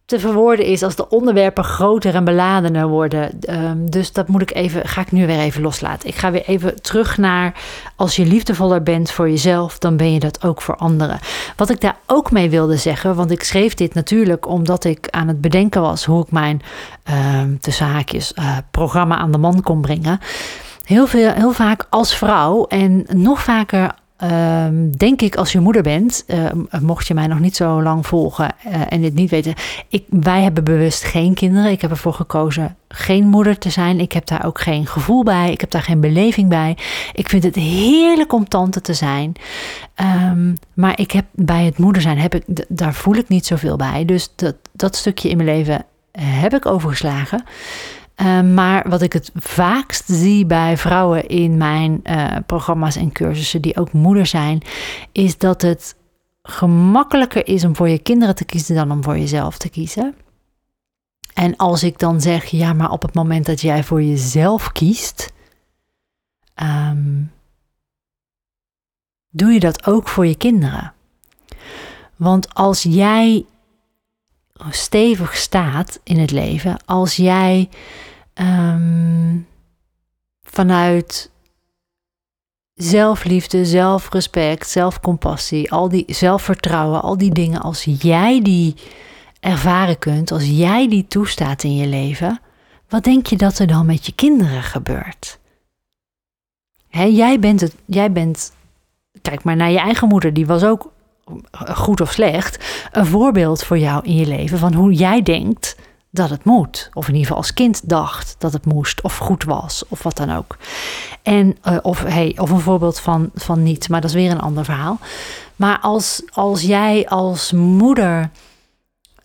te 0.09 0.19
verwoorden 0.19 0.65
is 0.65 0.83
als 0.83 0.95
de 0.95 1.09
onderwerpen 1.09 1.63
groter 1.63 2.15
en 2.15 2.23
beladener 2.23 2.87
worden. 2.87 3.39
Ehm, 3.41 3.85
dus 3.85 4.11
dat 4.11 4.27
moet 4.27 4.41
ik 4.41 4.53
even, 4.53 4.87
ga 4.87 5.01
ik 5.01 5.11
nu 5.11 5.27
weer 5.27 5.39
even 5.39 5.61
loslaten. 5.61 6.09
Ik 6.09 6.15
ga 6.15 6.31
weer 6.31 6.45
even 6.45 6.81
terug 6.81 7.17
naar 7.17 7.53
als 7.95 8.15
je 8.15 8.25
liefdevoller 8.25 8.83
bent 8.83 9.11
voor 9.11 9.29
jezelf, 9.29 9.77
dan 9.77 9.97
ben 9.97 10.13
je 10.13 10.19
dat 10.19 10.43
ook 10.43 10.61
voor 10.61 10.75
anderen. 10.75 11.19
Wat 11.55 11.69
ik 11.69 11.81
daar 11.81 11.97
ook 12.05 12.31
mee 12.31 12.49
wilde 12.49 12.77
zeggen, 12.77 13.15
want 13.15 13.31
ik 13.31 13.43
schreef 13.43 13.73
dit 13.73 13.93
natuurlijk 13.93 14.47
omdat 14.47 14.83
ik 14.83 15.07
aan 15.09 15.27
het 15.27 15.41
bedenken 15.41 15.81
was 15.81 16.05
hoe 16.05 16.23
ik 16.23 16.31
mijn 16.31 16.61
uh, 17.09 18.57
programma 18.71 19.17
aan 19.17 19.31
de 19.31 19.37
man 19.37 19.61
kon 19.61 19.81
brengen. 19.81 20.19
Heel, 20.83 21.07
veel, 21.07 21.31
heel 21.31 21.51
vaak 21.51 21.85
als 21.89 22.15
vrouw 22.15 22.65
en 22.65 23.05
nog 23.13 23.43
vaker 23.43 23.91
Ehm, 24.19 24.89
denk 24.91 25.21
ik, 25.21 25.35
als 25.35 25.51
je 25.51 25.59
moeder 25.59 25.81
bent, 25.81 26.23
ehm, 26.27 26.57
mocht 26.81 27.07
je 27.07 27.13
mij 27.13 27.27
nog 27.27 27.39
niet 27.39 27.55
zo 27.55 27.81
lang 27.81 28.07
volgen 28.07 28.55
uh, 28.67 28.81
en 28.89 29.01
dit 29.01 29.13
niet 29.13 29.29
weten, 29.29 29.53
ik, 29.87 30.03
wij 30.09 30.41
hebben 30.41 30.63
bewust 30.63 31.03
geen 31.03 31.33
kinderen. 31.33 31.71
Ik 31.71 31.81
heb 31.81 31.89
ervoor 31.89 32.13
gekozen 32.13 32.75
geen 32.87 33.27
moeder 33.27 33.57
te 33.57 33.69
zijn. 33.69 33.99
Ik 33.99 34.11
heb 34.11 34.25
daar 34.25 34.45
ook 34.45 34.61
geen 34.61 34.85
gevoel 34.87 35.23
bij. 35.23 35.51
Ik 35.51 35.61
heb 35.61 35.71
daar 35.71 35.81
geen 35.81 35.99
beleving 35.99 36.49
bij. 36.49 36.77
Ik 37.13 37.29
vind 37.29 37.43
het 37.43 37.55
heerlijk 37.55 38.33
om 38.33 38.47
tante 38.47 38.81
te 38.81 38.93
zijn. 38.93 39.33
Um, 40.31 40.53
maar 40.73 40.99
ik 40.99 41.11
heb 41.11 41.25
bij 41.31 41.65
het 41.65 41.77
moeder 41.77 42.01
zijn, 42.01 42.17
heb 42.17 42.35
ik, 42.35 42.65
daar 42.67 42.93
voel 42.93 43.15
ik 43.15 43.27
niet 43.27 43.45
zoveel 43.45 43.75
bij. 43.75 44.05
Dus 44.05 44.31
dat, 44.35 44.55
dat 44.71 44.95
stukje 44.95 45.29
in 45.29 45.37
mijn 45.37 45.49
leven 45.49 45.85
heb 46.19 46.53
ik 46.53 46.65
overgeslagen. 46.65 47.43
Ehm, 48.19 48.53
maar 48.53 48.89
wat 48.89 49.01
ik 49.01 49.13
het 49.13 49.31
vaakst 49.33 50.03
zie 50.07 50.45
bij 50.45 50.77
vrouwen 50.77 51.27
in 51.27 51.57
mijn 51.57 51.99
uh, 52.03 52.35
programma's 52.45 52.95
en 52.95 53.11
cursussen 53.11 53.61
die 53.61 53.77
ook 53.77 53.91
moeder 53.91 54.25
zijn, 54.25 54.61
is 55.11 55.37
dat 55.37 55.61
het 55.61 55.95
gemakkelijker 56.43 57.47
is 57.47 57.63
om 57.65 57.75
voor 57.75 57.89
je 57.89 57.99
kinderen 57.99 58.35
te 58.35 58.45
kiezen 58.45 58.75
dan 58.75 58.91
om 58.91 59.03
voor 59.03 59.17
jezelf 59.17 59.57
te 59.57 59.69
kiezen. 59.69 60.15
En 61.33 61.55
als 61.55 61.83
ik 61.83 61.99
dan 61.99 62.21
zeg, 62.21 62.45
ja, 62.45 62.73
maar 62.73 62.91
op 62.91 63.01
het 63.01 63.13
moment 63.13 63.45
dat 63.45 63.61
jij 63.61 63.83
voor 63.83 64.03
jezelf 64.03 64.71
kiest, 64.71 65.33
um, 66.55 67.31
doe 69.29 69.51
je 69.51 69.59
dat 69.59 69.87
ook 69.87 70.07
voor 70.07 70.25
je 70.25 70.35
kinderen. 70.35 70.93
Want 72.15 72.53
als 72.53 72.83
jij 72.83 73.45
stevig 74.69 75.35
staat 75.35 75.99
in 76.03 76.19
het 76.19 76.31
leven, 76.31 76.77
als 76.85 77.15
jij 77.15 77.69
um, 78.39 79.47
vanuit 80.43 81.31
zelfliefde, 82.73 83.65
zelfrespect, 83.65 84.69
zelfcompassie, 84.69 85.71
al 85.71 85.89
die 85.89 86.03
zelfvertrouwen, 86.07 87.01
al 87.01 87.17
die 87.17 87.33
dingen, 87.33 87.61
als 87.61 87.83
jij 87.83 88.41
die 88.41 88.75
ervaren 89.39 89.99
kunt, 89.99 90.31
als 90.31 90.45
jij 90.45 90.87
die 90.89 91.07
toestaat 91.07 91.63
in 91.63 91.75
je 91.75 91.87
leven, 91.87 92.39
wat 92.89 93.03
denk 93.03 93.25
je 93.25 93.35
dat 93.35 93.59
er 93.59 93.67
dan 93.67 93.85
met 93.85 94.05
je 94.05 94.13
kinderen 94.13 94.63
gebeurt? 94.63 95.39
Jij 96.89 97.39
bent 97.39 97.61
het, 97.61 97.75
jij 97.85 98.11
bent, 98.11 98.51
kijk 99.21 99.43
maar 99.43 99.55
naar 99.55 99.71
je 99.71 99.79
eigen 99.79 100.07
moeder, 100.07 100.33
die 100.33 100.45
was 100.45 100.63
ook 100.63 100.91
goed 101.73 102.01
of 102.01 102.11
slecht, 102.11 102.87
een 102.91 103.05
voorbeeld 103.05 103.63
voor 103.63 103.77
jou 103.77 104.05
in 104.05 104.15
je 104.15 104.27
leven 104.27 104.57
van 104.57 104.73
hoe 104.73 104.93
jij 104.93 105.21
denkt 105.21 105.75
dat 106.11 106.29
het 106.29 106.43
moet. 106.43 106.89
Of 106.93 107.07
in 107.07 107.13
ieder 107.13 107.27
geval 107.27 107.41
als 107.41 107.53
kind 107.53 107.89
dacht 107.89 108.35
dat 108.37 108.53
het 108.53 108.65
moest 108.65 109.01
of 109.01 109.17
goed 109.17 109.43
was 109.43 109.83
of 109.87 110.03
wat 110.03 110.17
dan 110.17 110.35
ook. 110.35 110.57
En, 111.23 111.57
uh, 111.67 111.77
of, 111.81 112.03
hey, 112.03 112.35
of 112.37 112.49
een 112.49 112.59
voorbeeld 112.59 112.99
van, 112.99 113.29
van 113.35 113.63
niet, 113.63 113.89
maar 113.89 114.01
dat 114.01 114.09
is 114.09 114.15
weer 114.15 114.31
een 114.31 114.39
ander 114.39 114.65
verhaal. 114.65 114.99
Maar 115.55 115.79
als, 115.79 116.21
als 116.31 116.61
jij 116.61 117.07
als 117.07 117.51
moeder 117.51 118.29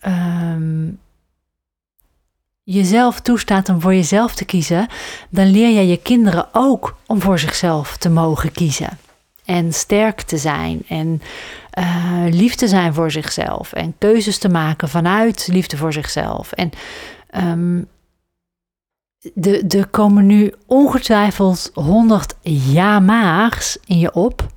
um, 0.07 0.99
jezelf 2.63 3.19
toestaat 3.21 3.69
om 3.69 3.81
voor 3.81 3.93
jezelf 3.93 4.35
te 4.35 4.45
kiezen, 4.45 4.87
dan 5.29 5.51
leer 5.51 5.73
jij 5.73 5.85
je 5.85 5.97
kinderen 5.97 6.47
ook 6.51 6.95
om 7.05 7.21
voor 7.21 7.39
zichzelf 7.39 7.97
te 7.97 8.09
mogen 8.09 8.51
kiezen. 8.51 8.97
En 9.45 9.73
sterk 9.73 10.21
te 10.21 10.37
zijn 10.37 10.83
en 10.87 11.21
uh, 11.79 12.23
lief 12.29 12.55
te 12.55 12.67
zijn 12.67 12.93
voor 12.93 13.11
zichzelf 13.11 13.73
en 13.73 13.95
keuzes 13.97 14.37
te 14.37 14.49
maken 14.49 14.89
vanuit 14.89 15.47
liefde 15.51 15.77
voor 15.77 15.93
zichzelf. 15.93 16.51
En 16.51 16.69
um, 17.37 17.87
de, 19.33 19.65
er 19.67 19.87
komen 19.87 20.25
nu 20.25 20.53
ongetwijfeld 20.65 21.71
honderd 21.73 22.35
ja-maars 22.41 23.77
in 23.85 23.99
je 23.99 24.13
op. 24.13 24.47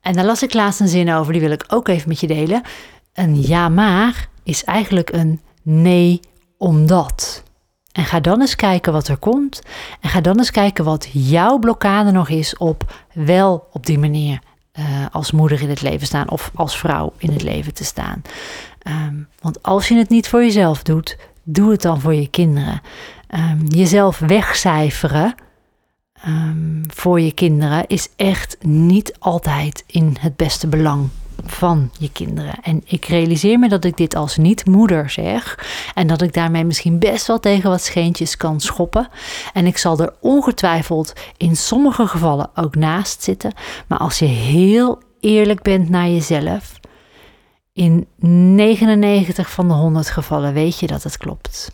En 0.00 0.12
daar 0.12 0.24
las 0.24 0.42
ik 0.42 0.54
laatst 0.54 0.80
een 0.80 0.88
zin 0.88 1.12
over, 1.12 1.32
die 1.32 1.42
wil 1.42 1.50
ik 1.50 1.64
ook 1.68 1.88
even 1.88 2.08
met 2.08 2.20
je 2.20 2.26
delen. 2.26 2.62
Een 3.12 3.40
ja-maar 3.40 4.28
is 4.42 4.64
eigenlijk 4.64 5.12
een 5.12 5.40
nee 5.62 6.20
omdat. 6.56 7.42
En 7.98 8.04
ga 8.04 8.20
dan 8.20 8.40
eens 8.40 8.56
kijken 8.56 8.92
wat 8.92 9.08
er 9.08 9.16
komt. 9.16 9.62
En 10.00 10.08
ga 10.08 10.20
dan 10.20 10.38
eens 10.38 10.50
kijken 10.50 10.84
wat 10.84 11.08
jouw 11.12 11.58
blokkade 11.58 12.10
nog 12.10 12.28
is 12.28 12.56
op 12.56 12.92
wel 13.12 13.68
op 13.72 13.86
die 13.86 13.98
manier 13.98 14.38
uh, 14.78 14.84
als 15.12 15.32
moeder 15.32 15.62
in 15.62 15.68
het 15.68 15.82
leven 15.82 16.06
staan 16.06 16.30
of 16.30 16.50
als 16.54 16.78
vrouw 16.78 17.12
in 17.16 17.32
het 17.32 17.42
leven 17.42 17.74
te 17.74 17.84
staan. 17.84 18.22
Um, 19.08 19.28
want 19.40 19.62
als 19.62 19.88
je 19.88 19.94
het 19.94 20.08
niet 20.08 20.28
voor 20.28 20.42
jezelf 20.42 20.82
doet, 20.82 21.16
doe 21.42 21.70
het 21.70 21.82
dan 21.82 22.00
voor 22.00 22.14
je 22.14 22.28
kinderen. 22.28 22.80
Um, 23.34 23.66
jezelf 23.66 24.18
wegcijferen 24.18 25.34
um, 26.26 26.82
voor 26.94 27.20
je 27.20 27.32
kinderen 27.32 27.86
is 27.86 28.08
echt 28.16 28.56
niet 28.60 29.16
altijd 29.18 29.84
in 29.86 30.16
het 30.20 30.36
beste 30.36 30.66
belang 30.66 31.08
van 31.44 31.90
je 31.98 32.12
kinderen. 32.12 32.54
En 32.62 32.82
ik 32.84 33.04
realiseer 33.04 33.58
me 33.58 33.68
dat 33.68 33.84
ik 33.84 33.96
dit 33.96 34.14
als 34.14 34.36
niet-moeder 34.36 35.10
zeg. 35.10 35.66
En 35.94 36.06
dat 36.06 36.22
ik 36.22 36.32
daarmee 36.32 36.64
misschien 36.64 36.98
best 36.98 37.26
wel 37.26 37.40
tegen 37.40 37.70
wat 37.70 37.82
scheentjes 37.82 38.36
kan 38.36 38.60
schoppen. 38.60 39.08
En 39.52 39.66
ik 39.66 39.78
zal 39.78 39.98
er 39.98 40.14
ongetwijfeld 40.20 41.12
in 41.36 41.56
sommige 41.56 42.06
gevallen 42.06 42.50
ook 42.54 42.74
naast 42.76 43.22
zitten. 43.22 43.52
Maar 43.86 43.98
als 43.98 44.18
je 44.18 44.24
heel 44.24 45.02
eerlijk 45.20 45.62
bent 45.62 45.88
naar 45.88 46.08
jezelf, 46.08 46.80
in 47.72 48.06
99 48.16 49.50
van 49.50 49.68
de 49.68 49.74
100 49.74 50.10
gevallen 50.10 50.52
weet 50.52 50.78
je 50.78 50.86
dat 50.86 51.02
het 51.02 51.16
klopt. 51.16 51.72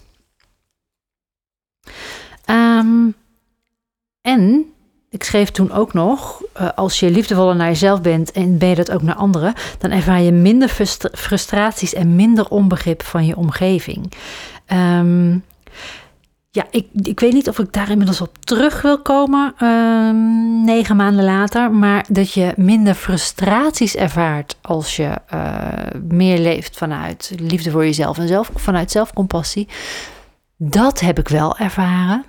Ehm, 2.44 3.10
en 4.20 4.73
ik 5.14 5.24
schreef 5.24 5.50
toen 5.50 5.72
ook 5.72 5.92
nog, 5.92 6.42
uh, 6.60 6.68
als 6.74 7.00
je 7.00 7.10
liefdevoller 7.10 7.56
naar 7.56 7.68
jezelf 7.68 8.00
bent 8.00 8.32
en 8.32 8.58
ben 8.58 8.68
je 8.68 8.74
dat 8.74 8.90
ook 8.90 9.02
naar 9.02 9.14
anderen, 9.14 9.54
dan 9.78 9.90
ervaar 9.90 10.20
je 10.20 10.32
minder 10.32 10.68
frustraties 11.12 11.94
en 11.94 12.16
minder 12.16 12.48
onbegrip 12.48 13.02
van 13.02 13.26
je 13.26 13.36
omgeving. 13.36 14.12
Um, 14.72 15.44
ja, 16.50 16.66
ik, 16.70 16.86
ik 17.02 17.20
weet 17.20 17.32
niet 17.32 17.48
of 17.48 17.58
ik 17.58 17.72
daar 17.72 17.90
inmiddels 17.90 18.20
op 18.20 18.38
terug 18.38 18.82
wil 18.82 19.02
komen, 19.02 19.54
um, 19.62 20.64
negen 20.64 20.96
maanden 20.96 21.24
later. 21.24 21.72
Maar 21.72 22.04
dat 22.08 22.32
je 22.32 22.52
minder 22.56 22.94
frustraties 22.94 23.96
ervaart 23.96 24.56
als 24.62 24.96
je 24.96 25.18
uh, 25.34 25.68
meer 26.08 26.38
leeft 26.38 26.76
vanuit 26.76 27.32
liefde 27.36 27.70
voor 27.70 27.84
jezelf 27.84 28.18
en 28.18 28.28
zelf, 28.28 28.50
vanuit 28.54 28.90
zelfcompassie. 28.90 29.68
Dat 30.56 31.00
heb 31.00 31.18
ik 31.18 31.28
wel 31.28 31.56
ervaren. 31.58 32.24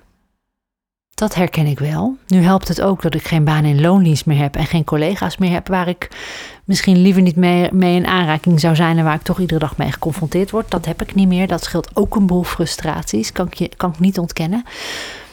Dat 1.16 1.36
herken 1.36 1.66
ik 1.66 1.80
wel. 1.80 2.18
Nu 2.28 2.42
helpt 2.42 2.68
het 2.68 2.82
ook 2.82 3.02
dat 3.02 3.16
ik 3.16 3.28
geen 3.28 3.44
baan 3.44 3.66
in 3.66 3.82
loondienst 3.82 4.26
meer 4.26 4.38
heb 4.38 4.56
en 4.56 4.66
geen 4.66 4.84
collega's 4.84 5.38
meer 5.38 5.52
heb 5.52 5.68
waar 5.68 5.88
ik 5.88 6.10
misschien 6.66 6.98
liever 7.02 7.22
niet 7.22 7.36
mee, 7.36 7.70
in 7.96 8.06
aanraking 8.06 8.60
zou 8.60 8.76
zijn 8.76 8.98
en 8.98 9.04
waar 9.04 9.16
ik 9.16 9.22
toch 9.22 9.40
iedere 9.40 9.60
dag 9.60 9.78
mee 9.78 9.92
geconfronteerd 9.92 10.52
word. 10.52 10.72
Dat 10.72 10.86
heb 10.86 11.02
ik 11.02 11.16
niet 11.16 11.28
meer. 11.28 11.48
Dat 11.48 11.64
scheelt 11.64 11.90
ook 11.94 12.16
een 12.16 12.26
boel 12.26 12.44
frustraties, 12.44 13.32
kan 13.32 13.50
kan 13.78 13.92
ik 13.92 14.00
niet 14.00 14.20
ontkennen. 14.20 14.64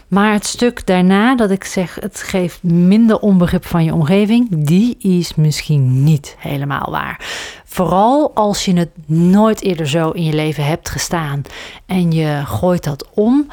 Maar 0.08 0.32
het 0.32 0.46
stuk 0.46 0.86
daarna 0.86 1.36
dat 1.36 1.50
ik 1.50 1.64
zeg 1.64 1.94
het 2.00 2.22
geeft 2.22 2.62
minder 2.62 3.18
onbegrip 3.18 3.66
van 3.66 3.84
je 3.84 3.94
omgeving, 3.94 4.46
die 4.66 4.96
is 4.98 5.34
misschien 5.34 6.04
niet 6.04 6.36
helemaal 6.38 6.90
waar. 6.90 7.20
Vooral 7.64 8.30
als 8.34 8.64
je 8.64 8.74
het 8.74 8.90
nooit 9.06 9.62
eerder 9.62 9.88
zo 9.88 10.10
in 10.10 10.24
je 10.24 10.32
leven 10.32 10.64
hebt 10.64 10.88
gestaan 10.88 11.42
en 11.86 12.12
je 12.12 12.42
gooit 12.44 12.84
dat 12.84 13.08
om, 13.14 13.48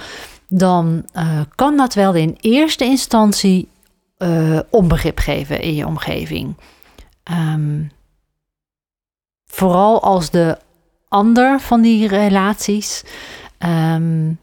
dan 0.49 1.05
uh, 1.15 1.41
kan 1.55 1.77
dat 1.77 1.93
wel 1.93 2.13
in 2.13 2.37
eerste 2.39 2.83
instantie 2.85 3.69
uh, 4.17 4.59
onbegrip 4.69 5.17
geven 5.17 5.61
in 5.61 5.75
je 5.75 5.87
omgeving. 5.87 6.55
Um, 7.31 7.91
vooral 9.45 10.01
als 10.01 10.29
de 10.29 10.57
ander 11.07 11.59
van 11.59 11.81
die 11.81 12.07
relaties 12.07 13.03
um, 13.59 14.39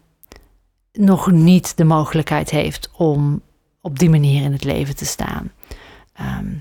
nog 0.92 1.30
niet 1.30 1.76
de 1.76 1.84
mogelijkheid 1.84 2.50
heeft 2.50 2.90
om 2.92 3.42
op 3.80 3.98
die 3.98 4.10
manier 4.10 4.42
in 4.42 4.52
het 4.52 4.64
leven 4.64 4.96
te 4.96 5.04
staan. 5.04 5.52
Um, 6.20 6.60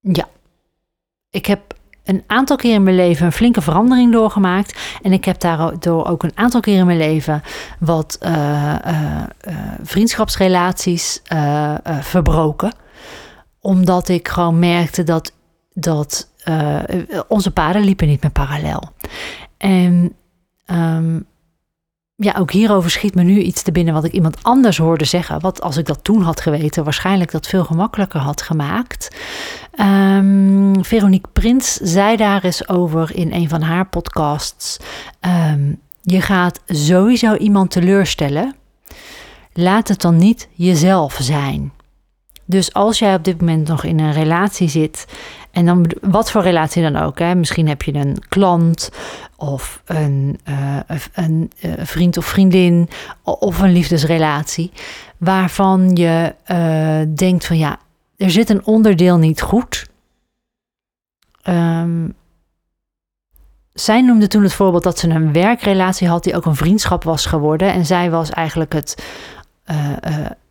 ja, 0.00 0.28
ik 1.30 1.46
heb 1.46 1.78
een 2.04 2.24
aantal 2.26 2.56
keer 2.56 2.74
in 2.74 2.82
mijn 2.82 2.96
leven 2.96 3.26
een 3.26 3.32
flinke 3.32 3.60
verandering 3.60 4.12
doorgemaakt. 4.12 4.98
En 5.02 5.12
ik 5.12 5.24
heb 5.24 5.40
daardoor 5.40 6.06
ook 6.06 6.22
een 6.22 6.32
aantal 6.34 6.60
keer 6.60 6.78
in 6.78 6.86
mijn 6.86 6.98
leven 6.98 7.42
wat 7.78 8.18
uh, 8.22 8.74
uh, 8.86 9.22
vriendschapsrelaties 9.82 11.22
verbroken. 12.00 12.72
Omdat 13.60 14.08
ik 14.08 14.28
gewoon 14.28 14.58
merkte 14.58 15.02
dat, 15.02 15.32
dat 15.72 16.28
onze 17.28 17.50
paden 17.50 17.82
liepen 17.82 18.06
niet 18.06 18.22
meer 18.22 18.30
parallel. 18.30 18.82
En 19.56 20.16
um, 20.66 21.26
ja, 22.22 22.34
ook 22.38 22.50
hierover 22.50 22.90
schiet 22.90 23.14
me 23.14 23.22
nu 23.22 23.40
iets 23.40 23.62
te 23.62 23.72
binnen 23.72 23.94
wat 23.94 24.04
ik 24.04 24.12
iemand 24.12 24.36
anders 24.42 24.78
hoorde 24.78 25.04
zeggen. 25.04 25.40
Wat 25.40 25.62
als 25.62 25.76
ik 25.76 25.86
dat 25.86 26.04
toen 26.04 26.22
had 26.22 26.40
geweten, 26.40 26.84
waarschijnlijk 26.84 27.30
dat 27.30 27.46
veel 27.46 27.64
gemakkelijker 27.64 28.20
had 28.20 28.42
gemaakt. 28.42 29.16
Um, 29.80 30.84
Veronique 30.84 31.30
Prins 31.32 31.74
zei 31.74 32.16
daar 32.16 32.44
eens 32.44 32.68
over 32.68 33.16
in 33.16 33.32
een 33.32 33.48
van 33.48 33.62
haar 33.62 33.86
podcasts. 33.86 34.78
Um, 35.20 35.80
je 36.02 36.20
gaat 36.20 36.60
sowieso 36.66 37.34
iemand 37.34 37.70
teleurstellen. 37.70 38.54
Laat 39.52 39.88
het 39.88 40.00
dan 40.00 40.16
niet 40.16 40.48
jezelf 40.52 41.18
zijn. 41.20 41.72
Dus 42.44 42.72
als 42.72 42.98
jij 42.98 43.14
op 43.14 43.24
dit 43.24 43.40
moment 43.40 43.68
nog 43.68 43.84
in 43.84 44.00
een 44.00 44.12
relatie 44.12 44.68
zit, 44.68 45.06
en 45.50 45.66
dan 45.66 45.90
wat 46.00 46.30
voor 46.30 46.42
relatie 46.42 46.82
dan 46.82 46.96
ook, 46.96 47.18
hè? 47.18 47.34
misschien 47.34 47.68
heb 47.68 47.82
je 47.82 47.94
een 47.94 48.22
klant 48.28 48.90
of 49.36 49.82
een, 49.84 50.40
uh, 50.48 50.78
een 51.12 51.50
uh, 51.60 51.72
vriend 51.78 52.16
of 52.16 52.26
vriendin 52.26 52.88
of 53.22 53.60
een 53.60 53.72
liefdesrelatie, 53.72 54.72
waarvan 55.16 55.90
je 55.94 56.34
uh, 56.46 57.14
denkt 57.16 57.46
van 57.46 57.58
ja, 57.58 57.78
er 58.16 58.30
zit 58.30 58.50
een 58.50 58.66
onderdeel 58.66 59.16
niet 59.16 59.40
goed. 59.40 59.88
Um, 61.48 62.14
zij 63.72 64.02
noemde 64.02 64.26
toen 64.26 64.42
het 64.42 64.52
voorbeeld 64.52 64.82
dat 64.82 64.98
ze 64.98 65.08
een 65.08 65.32
werkrelatie 65.32 66.08
had 66.08 66.24
die 66.24 66.36
ook 66.36 66.44
een 66.44 66.56
vriendschap 66.56 67.04
was 67.04 67.26
geworden. 67.26 67.72
En 67.72 67.86
zij 67.86 68.10
was 68.10 68.30
eigenlijk 68.30 68.72
het, 68.72 69.04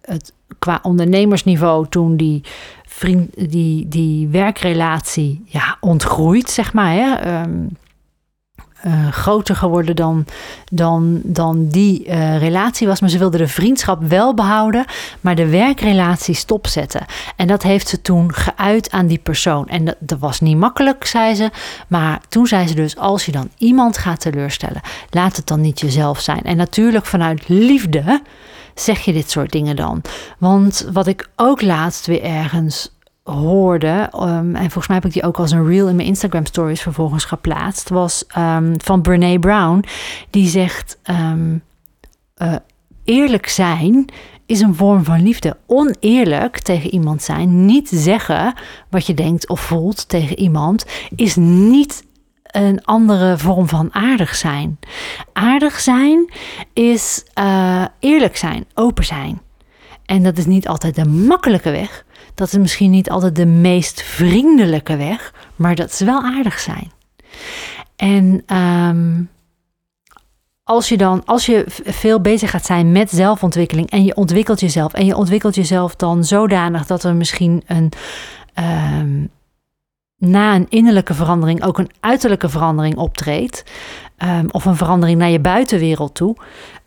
het 0.02 0.34
qua 0.60 0.80
ondernemersniveau 0.82 1.88
toen 1.90 2.18
die, 2.18 2.44
vriend, 3.00 3.52
die, 3.52 3.88
die 3.88 4.28
werkrelatie 4.28 5.44
ja, 5.46 5.78
ontgroeid, 5.80 6.50
zeg 6.50 6.74
maar. 6.74 6.94
Hè? 6.94 7.42
Um, 7.42 7.70
uh, 8.86 9.08
groter 9.12 9.56
geworden 9.56 9.96
dan, 9.96 10.26
dan, 10.72 11.22
dan 11.24 11.68
die 11.68 12.08
uh, 12.08 12.38
relatie 12.38 12.88
was. 12.88 13.00
Maar 13.00 13.10
ze 13.10 13.18
wilde 13.18 13.38
de 13.38 13.48
vriendschap 13.48 14.04
wel 14.04 14.34
behouden, 14.34 14.86
maar 15.22 15.36
de 15.36 15.50
werkrelatie 15.50 16.36
stopzetten. 16.36 17.06
En 17.36 17.48
dat 17.48 17.64
heeft 17.64 17.88
ze 17.88 18.02
toen 18.02 18.34
geuit 18.34 18.92
aan 18.92 19.08
die 19.08 19.18
persoon. 19.18 19.68
En 19.68 19.86
dat, 19.86 19.96
dat 20.00 20.20
was 20.20 20.40
niet 20.40 20.58
makkelijk, 20.58 21.06
zei 21.06 21.36
ze. 21.36 21.50
Maar 21.88 22.22
toen 22.30 22.48
zei 22.48 22.68
ze 22.68 22.76
dus: 22.76 22.98
als 22.98 23.26
je 23.26 23.32
dan 23.32 23.50
iemand 23.58 23.98
gaat 23.98 24.20
teleurstellen, 24.20 24.82
laat 25.10 25.36
het 25.36 25.48
dan 25.48 25.62
niet 25.62 25.80
jezelf 25.80 26.20
zijn. 26.20 26.42
En 26.42 26.58
natuurlijk 26.58 27.06
vanuit 27.06 27.48
liefde 27.48 28.22
zeg 28.82 29.00
je 29.00 29.14
dit 29.14 29.32
soort 29.32 29.52
dingen 29.52 29.76
dan. 29.76 30.02
Want 30.38 30.90
wat 30.94 31.08
ik 31.08 31.30
ook 31.36 31.62
laatst 31.62 32.06
weer 32.06 32.24
ergens 32.24 32.98
hoorde, 33.24 34.10
um, 34.14 34.56
en 34.56 34.62
volgens 34.62 34.88
mij 34.88 34.96
heb 34.96 35.06
ik 35.06 35.14
die 35.14 35.24
ook 35.24 35.38
als 35.38 35.52
een 35.52 35.68
reel 35.68 35.88
in 35.88 35.96
mijn 35.96 36.08
Instagram 36.08 36.46
stories 36.46 36.82
vervolgens 36.82 37.26
geplaatst, 37.26 37.90
was 37.90 38.26
um, 38.38 38.74
van 38.78 39.02
Brene 39.02 39.40
Brown. 39.40 39.84
Die 40.30 40.48
zegt: 40.48 40.98
um, 41.10 41.64
uh, 42.38 42.56
eerlijk 43.04 43.48
zijn 43.48 44.06
is 44.46 44.60
een 44.60 44.76
vorm 44.76 45.04
van 45.04 45.24
liefde. 45.24 45.58
Oneerlijk 45.66 46.60
tegen 46.60 46.94
iemand 46.94 47.24
zijn, 47.24 47.66
niet 47.66 47.90
zeggen 47.94 48.54
wat 48.90 49.06
je 49.06 49.14
denkt 49.14 49.50
of 49.50 49.60
voelt 49.60 50.10
tegen 50.10 50.40
iemand, 50.40 50.86
is 51.16 51.36
niet 51.36 52.08
een 52.52 52.84
andere 52.84 53.38
vorm 53.38 53.68
van 53.68 53.94
aardig 53.94 54.36
zijn. 54.36 54.80
Aardig 55.34 55.80
zijn 55.80 56.34
is 56.74 57.24
uh, 57.40 57.86
eerlijk 58.00 58.38
zijn, 58.38 58.66
open 58.74 59.06
zijn. 59.06 59.42
En 60.06 60.24
dat 60.24 60.38
is 60.38 60.46
niet 60.46 60.68
altijd 60.68 60.96
de 60.96 61.06
makkelijke 61.06 61.72
weg. 61.72 62.06
Dat 62.36 62.48
is 62.48 62.58
misschien 62.58 62.92
niet 62.92 63.10
altijd 63.10 63.36
de 63.36 63.46
meest 63.46 64.02
vriendelijke 64.02 64.96
weg, 64.96 65.34
maar 65.56 65.76
dat 65.76 65.92
is 65.92 66.00
wel 66.00 66.22
aardig 66.22 66.60
zijn. 66.60 66.92
En 67.96 68.44
um, 68.58 69.30
als 70.64 70.90
je 70.90 70.98
dan, 70.98 71.26
als 71.26 71.46
je 71.46 71.64
veel 71.86 72.22
bezig 72.22 72.50
gaat 72.50 72.66
zijn 72.66 72.92
met 72.92 73.10
zelfontwikkeling 73.10 73.90
en 73.90 74.06
je 74.06 74.16
ontwikkelt 74.16 74.60
jezelf 74.60 74.94
en 74.94 75.06
je 75.06 75.16
ontwikkelt 75.16 75.56
jezelf 75.56 75.96
dan 75.96 76.24
zodanig 76.24 76.86
dat 76.86 77.04
er 77.04 77.16
misschien 77.16 77.64
een 77.66 77.92
um, 79.00 79.30
na 80.20 80.56
een 80.56 80.66
innerlijke 80.70 81.14
verandering 81.14 81.64
ook 81.64 81.78
een 81.78 81.92
uiterlijke 82.00 82.50
verandering 82.50 82.98
optreedt, 82.98 83.64
um, 84.18 84.48
of 84.52 84.66
een 84.66 84.76
verandering 84.76 85.20
naar 85.20 85.30
je 85.30 85.40
buitenwereld 85.40 86.16
toe, 86.16 86.36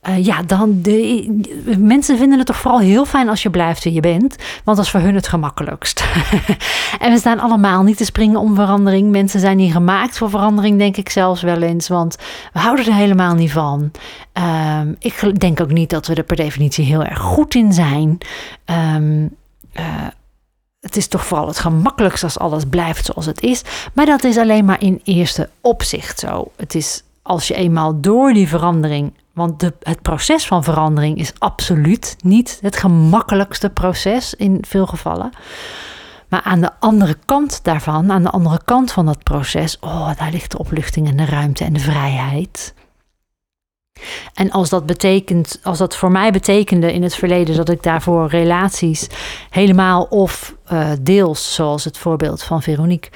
uh, 0.09 0.25
ja, 0.25 0.43
dan 0.43 0.83
de, 0.83 1.75
mensen 1.79 2.19
vinden 2.19 2.39
het 2.39 2.47
toch 2.47 2.57
vooral 2.57 2.81
heel 2.81 3.05
fijn 3.05 3.29
als 3.29 3.43
je 3.43 3.51
blijft 3.51 3.85
wie 3.85 3.93
je 3.93 4.01
bent, 4.01 4.37
want 4.65 4.77
dat 4.77 4.87
is 4.87 4.91
voor 4.91 5.01
hun 5.01 5.15
het 5.15 5.29
gemakkelijkst. 5.29 6.05
en 6.99 7.13
we 7.13 7.19
staan 7.19 7.41
allemaal 7.41 7.83
niet 7.83 7.97
te 7.97 8.05
springen 8.05 8.41
om 8.41 8.55
verandering. 8.55 9.11
Mensen 9.11 9.41
zijn 9.41 9.57
niet 9.57 9.73
gemaakt 9.73 10.19
voor 10.19 10.31
verandering, 10.31 10.79
denk 10.79 10.97
ik 10.97 11.09
zelfs 11.09 11.43
wel 11.43 11.63
eens, 11.63 11.89
want 11.89 12.17
we 12.53 12.59
houden 12.59 12.87
er 12.87 12.95
helemaal 12.95 13.35
niet 13.35 13.53
van. 13.53 13.91
Um, 14.81 14.97
ik 14.99 15.41
denk 15.41 15.61
ook 15.61 15.73
niet 15.73 15.91
dat 15.91 16.07
we 16.07 16.15
er 16.15 16.23
per 16.23 16.37
definitie 16.37 16.85
heel 16.85 17.05
erg 17.05 17.19
goed 17.19 17.55
in 17.55 17.73
zijn. 17.73 18.19
Um, 18.95 19.37
uh, 19.75 20.07
het 20.83 20.97
is 20.97 21.07
toch 21.07 21.27
vooral 21.27 21.47
het 21.47 21.59
gemakkelijkst 21.59 22.23
als 22.23 22.39
alles 22.39 22.65
blijft 22.65 23.05
zoals 23.05 23.27
het 23.27 23.41
is. 23.41 23.63
Maar 23.93 24.07
dat 24.07 24.25
is 24.25 24.37
alleen 24.37 24.65
maar 24.65 24.83
in 24.83 25.01
eerste 25.05 25.49
opzicht 25.61 26.19
zo. 26.19 26.51
Het 26.57 26.75
is 26.75 27.03
als 27.23 27.49
je 27.49 27.55
eenmaal 27.55 28.01
door 28.01 28.33
die 28.33 28.49
verandering. 28.49 29.13
Want 29.33 29.61
de, 29.61 29.73
het 29.81 30.03
proces 30.03 30.47
van 30.47 30.65
verandering 30.65 31.19
is 31.19 31.33
absoluut 31.39 32.17
niet 32.25 32.59
het 32.61 32.77
gemakkelijkste 32.77 33.71
proces 33.71 34.35
in 34.35 34.65
veel 34.69 34.87
gevallen. 34.87 35.31
Maar 36.29 36.43
aan 36.43 36.61
de 36.61 36.71
andere 36.79 37.17
kant 37.25 37.65
daarvan, 37.65 38.13
aan 38.13 38.23
de 38.23 38.31
andere 38.31 38.61
kant 38.65 38.93
van 38.93 39.07
dat 39.07 39.23
proces, 39.23 39.79
oh, 39.81 40.11
daar 40.17 40.31
ligt 40.31 40.51
de 40.51 40.59
opluchting 40.59 41.09
en 41.09 41.17
de 41.17 41.25
ruimte 41.25 41.65
en 41.65 41.73
de 41.73 41.81
vrijheid. 41.81 42.75
En 44.35 44.51
als 44.51 44.69
dat 44.69 44.87
betekent, 44.87 45.61
als 45.63 45.79
dat 45.79 45.97
voor 45.97 46.11
mij 46.11 46.33
betekende 46.33 46.93
in 46.93 47.03
het 47.03 47.15
verleden 47.15 47.57
dat 47.57 47.69
ik 47.69 47.83
daarvoor 47.83 48.29
relaties 48.29 49.07
helemaal 49.51 50.03
of 50.03 50.57
uh, 50.73 50.91
deels, 51.01 51.55
zoals 51.55 51.85
het 51.85 51.99
voorbeeld 51.99 52.43
van 52.43 52.63
Veronique, 52.63 53.11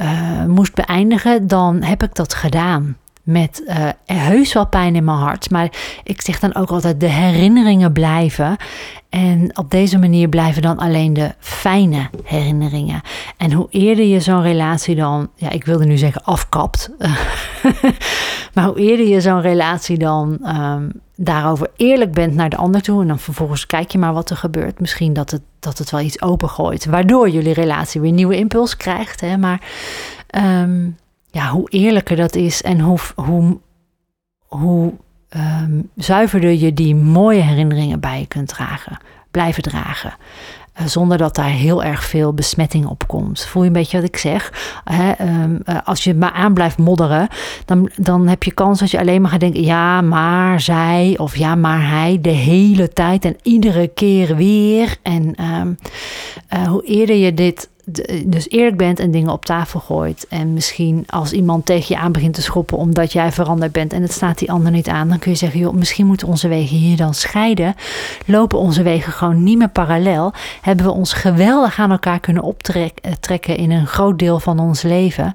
uh, 0.00 0.44
moest 0.44 0.74
beëindigen, 0.74 1.46
dan 1.46 1.82
heb 1.82 2.02
ik 2.02 2.14
dat 2.14 2.34
gedaan 2.34 2.96
met 3.26 3.62
uh, 3.66 3.88
heus 4.04 4.52
wel 4.52 4.66
pijn 4.66 4.94
in 4.94 5.04
mijn 5.04 5.16
hart. 5.16 5.50
Maar 5.50 5.70
ik 6.04 6.22
zeg 6.22 6.38
dan 6.38 6.54
ook 6.54 6.70
altijd: 6.70 7.00
de 7.00 7.08
herinneringen 7.08 7.92
blijven. 7.92 8.56
En 9.08 9.58
op 9.58 9.70
deze 9.70 9.98
manier 9.98 10.28
blijven 10.28 10.62
dan 10.62 10.78
alleen 10.78 11.12
de 11.12 11.34
fijne 11.38 12.10
herinneringen. 12.24 13.00
En 13.36 13.52
hoe 13.52 13.66
eerder 13.70 14.04
je 14.04 14.20
zo'n 14.20 14.42
relatie 14.42 14.94
dan, 14.94 15.30
ja, 15.34 15.50
ik 15.50 15.64
wilde 15.64 15.84
nu 15.84 15.96
zeggen 15.96 16.24
afkapt. 16.24 16.90
maar 18.54 18.64
hoe 18.64 18.78
eerder 18.78 19.06
je 19.06 19.20
zo'n 19.20 19.40
relatie 19.40 19.98
dan 19.98 20.38
um, 20.56 20.92
daarover 21.16 21.70
eerlijk 21.76 22.12
bent 22.12 22.34
naar 22.34 22.50
de 22.50 22.56
ander 22.56 22.82
toe. 22.82 23.00
En 23.00 23.08
dan 23.08 23.18
vervolgens 23.18 23.66
kijk 23.66 23.90
je 23.90 23.98
maar 23.98 24.12
wat 24.12 24.30
er 24.30 24.36
gebeurt. 24.36 24.80
Misschien 24.80 25.12
dat 25.12 25.30
het, 25.30 25.42
dat 25.60 25.78
het 25.78 25.90
wel 25.90 26.00
iets 26.00 26.22
opengooit. 26.22 26.86
Waardoor 26.86 27.28
jullie 27.28 27.52
relatie 27.52 28.00
weer 28.00 28.12
nieuwe 28.12 28.36
impuls 28.36 28.76
krijgt. 28.76 29.20
Hè? 29.20 29.36
Maar. 29.36 29.60
Um, 30.62 30.96
ja, 31.36 31.50
hoe 31.50 31.70
eerlijker 31.70 32.16
dat 32.16 32.34
is 32.34 32.62
en 32.62 32.80
hoe, 32.80 32.98
hoe, 33.14 33.58
hoe 34.46 34.92
um, 35.36 35.90
zuiverder 35.96 36.52
je 36.52 36.74
die 36.74 36.94
mooie 36.94 37.40
herinneringen 37.40 38.00
bij 38.00 38.18
je 38.18 38.26
kunt 38.26 38.48
dragen, 38.48 38.98
blijven 39.30 39.62
dragen. 39.62 40.14
Uh, 40.80 40.86
zonder 40.86 41.18
dat 41.18 41.34
daar 41.34 41.48
heel 41.48 41.84
erg 41.84 42.04
veel 42.04 42.32
besmetting 42.32 42.86
op 42.86 43.06
komt. 43.06 43.44
Voel 43.44 43.62
je 43.62 43.68
een 43.68 43.74
beetje 43.74 43.96
wat 43.96 44.08
ik 44.08 44.16
zeg? 44.16 44.52
Um, 45.20 45.60
uh, 45.64 45.76
als 45.84 46.04
je 46.04 46.14
maar 46.14 46.32
aan 46.32 46.54
blijft 46.54 46.78
modderen, 46.78 47.28
dan, 47.64 47.90
dan 47.96 48.28
heb 48.28 48.42
je 48.42 48.52
kans 48.52 48.80
dat 48.80 48.90
je 48.90 48.98
alleen 48.98 49.20
maar 49.20 49.30
gaat 49.30 49.40
denken: 49.40 49.62
ja, 49.62 50.00
maar 50.00 50.60
zij 50.60 51.14
of 51.18 51.36
ja, 51.36 51.54
maar 51.54 51.88
hij 51.88 52.18
de 52.20 52.28
hele 52.28 52.88
tijd 52.88 53.24
en 53.24 53.36
iedere 53.42 53.88
keer 53.88 54.36
weer. 54.36 54.96
En 55.02 55.44
um, 55.44 55.76
uh, 56.54 56.68
hoe 56.68 56.84
eerder 56.84 57.16
je 57.16 57.34
dit 57.34 57.68
dus 58.24 58.50
eerlijk 58.50 58.76
bent 58.76 58.98
en 58.98 59.10
dingen 59.10 59.32
op 59.32 59.44
tafel 59.44 59.80
gooit. 59.80 60.26
En 60.28 60.52
misschien 60.52 61.04
als 61.06 61.32
iemand 61.32 61.66
tegen 61.66 61.94
je 61.94 62.00
aan 62.00 62.12
begint 62.12 62.34
te 62.34 62.42
schoppen 62.42 62.78
omdat 62.78 63.12
jij 63.12 63.32
veranderd 63.32 63.72
bent 63.72 63.92
en 63.92 64.02
het 64.02 64.12
staat 64.12 64.38
die 64.38 64.50
ander 64.50 64.72
niet 64.72 64.88
aan, 64.88 65.08
dan 65.08 65.18
kun 65.18 65.30
je 65.30 65.36
zeggen: 65.36 65.60
joh, 65.60 65.74
misschien 65.74 66.06
moeten 66.06 66.28
onze 66.28 66.48
wegen 66.48 66.76
hier 66.76 66.96
dan 66.96 67.14
scheiden. 67.14 67.74
Lopen 68.26 68.58
onze 68.58 68.82
wegen 68.82 69.12
gewoon 69.12 69.42
niet 69.42 69.58
meer 69.58 69.68
parallel? 69.68 70.32
Hebben 70.60 70.84
we 70.84 70.92
ons 70.92 71.12
geweldig 71.12 71.78
aan 71.78 71.90
elkaar 71.90 72.20
kunnen 72.20 72.42
optrekken 72.42 73.56
in 73.56 73.70
een 73.70 73.86
groot 73.86 74.18
deel 74.18 74.40
van 74.40 74.58
ons 74.58 74.82
leven? 74.82 75.34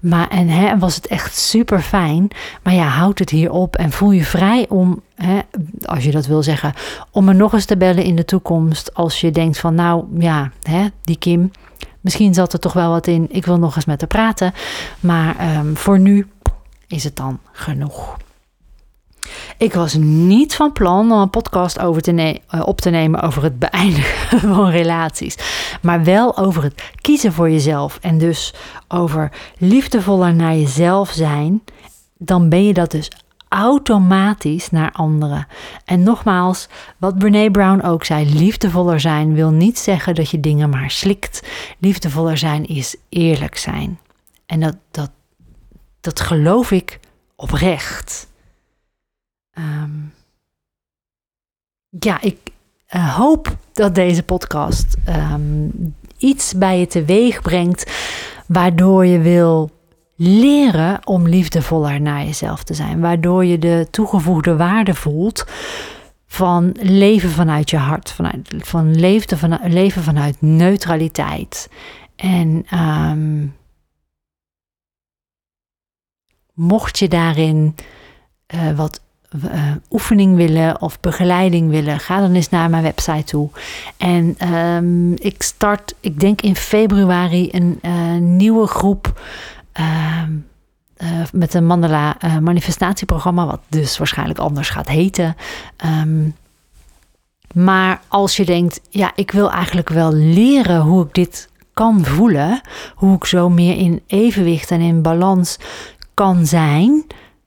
Maar 0.00 0.28
en 0.28 0.48
hè, 0.48 0.78
was 0.78 0.94
het 0.94 1.06
echt 1.06 1.36
super 1.36 1.80
fijn. 1.80 2.28
Maar 2.62 2.74
ja, 2.74 2.86
houd 2.86 3.18
het 3.18 3.30
hier 3.30 3.50
op 3.50 3.76
en 3.76 3.90
voel 3.90 4.10
je 4.10 4.24
vrij 4.24 4.66
om, 4.68 5.00
hè, 5.14 5.38
als 5.84 6.04
je 6.04 6.10
dat 6.10 6.26
wil 6.26 6.42
zeggen, 6.42 6.72
om 7.10 7.28
er 7.28 7.34
nog 7.34 7.52
eens 7.52 7.64
te 7.64 7.76
bellen 7.76 8.04
in 8.04 8.16
de 8.16 8.24
toekomst. 8.24 8.94
Als 8.94 9.20
je 9.20 9.30
denkt 9.30 9.58
van 9.58 9.74
nou 9.74 10.04
ja, 10.18 10.50
hè, 10.62 10.86
die 11.02 11.18
Kim, 11.18 11.50
Misschien 12.00 12.34
zat 12.34 12.52
er 12.52 12.58
toch 12.58 12.72
wel 12.72 12.90
wat 12.90 13.06
in. 13.06 13.26
Ik 13.30 13.46
wil 13.46 13.58
nog 13.58 13.76
eens 13.76 13.84
met 13.84 14.00
haar 14.00 14.08
praten. 14.08 14.52
Maar 15.00 15.56
um, 15.58 15.76
voor 15.76 15.98
nu 15.98 16.26
is 16.86 17.04
het 17.04 17.16
dan 17.16 17.38
genoeg. 17.52 18.16
Ik 19.56 19.74
was 19.74 19.94
niet 19.94 20.54
van 20.54 20.72
plan 20.72 21.12
om 21.12 21.20
een 21.20 21.30
podcast 21.30 21.78
over 21.78 22.02
te 22.02 22.12
ne 22.12 22.40
uh, 22.54 22.66
op 22.66 22.80
te 22.80 22.90
nemen 22.90 23.20
over 23.20 23.42
het 23.42 23.58
beëindigen 23.58 24.40
van 24.54 24.70
relaties. 24.70 25.36
Maar 25.82 26.04
wel 26.04 26.36
over 26.36 26.62
het 26.62 26.82
kiezen 27.00 27.32
voor 27.32 27.50
jezelf. 27.50 27.98
En 28.00 28.18
dus 28.18 28.54
over 28.88 29.32
liefdevoller 29.58 30.34
naar 30.34 30.54
jezelf 30.54 31.10
zijn. 31.10 31.62
Dan 32.18 32.48
ben 32.48 32.64
je 32.64 32.72
dat 32.72 32.90
dus 32.90 33.10
automatisch 33.48 34.70
naar 34.70 34.92
anderen. 34.92 35.46
En 35.84 36.02
nogmaals, 36.02 36.68
wat 36.98 37.18
Brene 37.18 37.50
Brown 37.50 37.80
ook 37.80 38.04
zei: 38.04 38.38
liefdevoller 38.38 39.00
zijn 39.00 39.34
wil 39.34 39.50
niet 39.50 39.78
zeggen 39.78 40.14
dat 40.14 40.30
je 40.30 40.40
dingen 40.40 40.70
maar 40.70 40.90
slikt. 40.90 41.48
Liefdevoller 41.78 42.38
zijn 42.38 42.66
is 42.66 42.96
eerlijk 43.08 43.56
zijn. 43.56 43.98
En 44.46 44.60
dat, 44.60 44.76
dat, 44.90 45.10
dat 46.00 46.20
geloof 46.20 46.70
ik 46.70 47.00
oprecht. 47.36 48.28
Um, 49.58 50.12
ja, 51.88 52.20
ik 52.20 52.38
uh, 52.94 53.16
hoop 53.16 53.56
dat 53.72 53.94
deze 53.94 54.22
podcast 54.22 54.96
um, 55.08 55.94
iets 56.18 56.54
bij 56.54 56.78
je 56.78 56.86
teweeg 56.86 57.42
brengt, 57.42 57.92
waardoor 58.46 59.06
je 59.06 59.18
wil 59.18 59.70
leren 60.20 61.06
om 61.06 61.28
liefdevoller 61.28 62.00
naar 62.00 62.24
jezelf 62.24 62.62
te 62.62 62.74
zijn. 62.74 63.00
Waardoor 63.00 63.44
je 63.44 63.58
de 63.58 63.86
toegevoegde 63.90 64.56
waarde 64.56 64.94
voelt 64.94 65.46
van 66.26 66.74
leven 66.80 67.30
vanuit 67.30 67.70
je 67.70 67.76
hart. 67.76 68.10
Vanuit, 68.10 68.54
van 68.58 69.00
leven, 69.00 69.60
leven 69.72 70.02
vanuit 70.02 70.36
neutraliteit. 70.40 71.70
En 72.16 72.66
um, 72.74 73.56
mocht 76.54 76.98
je 76.98 77.08
daarin 77.08 77.74
uh, 78.54 78.76
wat 78.76 79.00
uh, 79.44 79.72
oefening 79.90 80.36
willen 80.36 80.80
of 80.80 81.00
begeleiding 81.00 81.70
willen, 81.70 82.00
ga 82.00 82.20
dan 82.20 82.34
eens 82.34 82.48
naar 82.48 82.70
mijn 82.70 82.82
website 82.82 83.24
toe. 83.24 83.50
En 83.96 84.52
um, 84.54 85.12
ik 85.12 85.42
start, 85.42 85.94
ik 86.00 86.20
denk 86.20 86.40
in 86.40 86.56
februari, 86.56 87.48
een 87.52 87.78
uh, 87.82 88.14
nieuwe 88.14 88.66
groep 88.66 89.20
Ehm, 89.78 90.32
eh, 90.96 91.08
met 91.32 91.54
een 91.54 91.66
Mandala 91.66 92.16
uh, 92.24 92.38
manifestatieprogramma, 92.38 93.46
wat 93.46 93.60
dus 93.68 93.98
waarschijnlijk 93.98 94.38
anders 94.38 94.70
gaat 94.70 94.88
heten. 94.88 95.36
Um, 95.84 96.34
maar 97.54 98.00
als 98.08 98.36
je 98.36 98.44
denkt, 98.44 98.80
ja, 98.90 99.12
ik 99.14 99.30
wil 99.30 99.50
eigenlijk 99.50 99.88
wel 99.88 100.12
leren 100.12 100.80
hoe 100.80 101.04
ik 101.04 101.14
dit 101.14 101.48
kan 101.74 102.04
voelen, 102.04 102.60
hoe 102.94 103.16
ik 103.16 103.24
zo 103.24 103.48
meer 103.48 103.76
in 103.76 104.02
evenwicht 104.06 104.70
en 104.70 104.80
in 104.80 105.02
balans 105.02 105.58
kan 106.14 106.46
zijn 106.46 107.04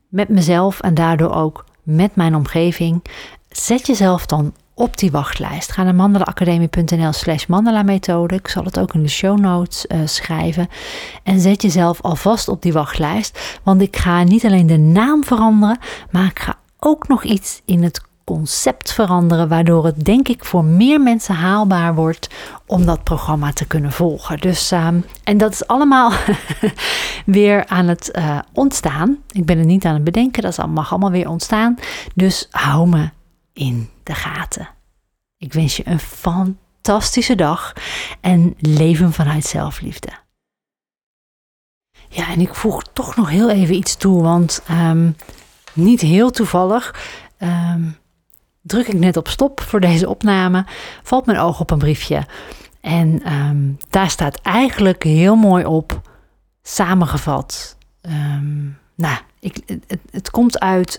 met 0.08 0.30
mezelf 0.30 0.80
en 0.80 0.94
daardoor 0.94 1.34
ook 1.34 1.66
met 1.84 2.16
mijn 2.16 2.36
omgeving, 2.36 3.04
zet 3.50 3.88
jezelf 3.88 4.26
dan 4.26 4.54
op 4.82 4.98
die 4.98 5.12
wachtlijst. 5.12 5.72
Ga 5.72 5.84
naar 5.84 5.96
mandelaacademie.nl 5.96 7.12
slash 7.14 7.46
mandala-methode. 7.46 8.36
Ik 8.36 8.48
zal 8.48 8.64
het 8.64 8.80
ook 8.80 8.94
in 8.94 9.04
de 9.04 9.10
show 9.10 9.40
notes 9.40 9.86
uh, 9.88 10.00
schrijven. 10.06 10.68
En 11.24 11.40
zet 11.40 11.62
jezelf 11.62 12.02
alvast 12.02 12.48
op 12.48 12.62
die 12.62 12.74
wachtlijst. 12.74 13.60
Want 13.64 13.82
ik 13.82 13.98
ga 13.98 14.24
niet 14.24 14.46
alleen 14.46 14.68
de 14.68 14.78
naam 14.78 15.24
veranderen, 15.24 15.78
maar 16.12 16.26
ik 16.26 16.40
ga 16.40 16.56
ook 16.80 17.08
nog 17.08 17.24
iets 17.24 17.62
in 17.66 17.84
het 17.84 18.02
concept 18.24 18.92
veranderen, 18.92 19.48
waardoor 19.48 19.86
het 19.86 20.06
denk 20.06 20.28
ik 20.28 20.46
voor 20.46 20.66
meer 20.66 21.02
mensen 21.02 21.36
haalbaar 21.36 21.96
wordt 21.96 22.30
om 22.66 22.86
dat 22.86 23.04
programma 23.04 23.54
te 23.54 23.66
kunnen 23.66 23.92
volgen. 23.92 24.38
Dus, 24.38 24.72
uh, 24.72 24.88
en 25.24 25.38
dat 25.38 25.52
is 25.52 25.68
allemaal 25.68 26.12
weer 27.26 27.66
aan 27.68 27.88
het 27.88 28.12
uh, 28.18 28.40
ontstaan. 28.54 29.18
Ik 29.32 29.46
ben 29.46 29.58
het 29.58 29.68
niet 29.68 29.86
aan 29.86 29.94
het 29.94 30.04
bedenken, 30.04 30.44
dat 30.44 30.68
mag 30.68 30.92
allemaal 30.92 31.12
weer 31.12 31.30
ontstaan. 31.30 31.76
Dus 32.16 32.48
hou 32.52 32.90
me 32.90 33.10
in 33.54 33.90
de 34.04 34.14
gaten. 34.14 34.70
Ik 35.38 35.54
wens 35.54 35.78
je 35.78 35.88
een 35.88 36.00
fantastische 36.00 37.36
dag 37.36 37.74
en 38.22 38.56
leven 38.58 39.14
vanuit 39.14 39.46
zelfliefde. 39.46 40.10
Ja, 42.10 42.30
en 42.30 42.40
ik 42.40 42.56
voeg 42.56 42.84
toch 42.84 43.16
nog 43.16 43.30
heel 43.30 43.50
even 43.50 43.76
iets 43.76 43.96
toe, 43.96 44.22
want 44.22 44.64
um, 44.72 45.16
niet 45.74 46.02
heel 46.02 46.32
toevallig 46.32 46.96
um, 47.40 47.98
druk 48.62 48.88
ik 48.88 49.00
net 49.00 49.18
op 49.18 49.28
stop 49.28 49.62
voor 49.62 49.80
deze 49.80 50.10
opname, 50.10 50.66
valt 51.04 51.26
mijn 51.26 51.40
oog 51.40 51.60
op 51.60 51.72
een 51.72 51.78
briefje. 51.78 52.26
En 52.82 53.34
um, 53.34 53.78
daar 53.90 54.10
staat 54.10 54.42
eigenlijk 54.42 55.04
heel 55.04 55.36
mooi 55.36 55.66
op 55.66 56.02
samengevat. 56.62 57.78
nou, 58.96 59.18
ik, 59.40 59.62
het, 59.66 60.00
het, 60.12 60.30
komt 60.30 60.60
uit 60.60 60.98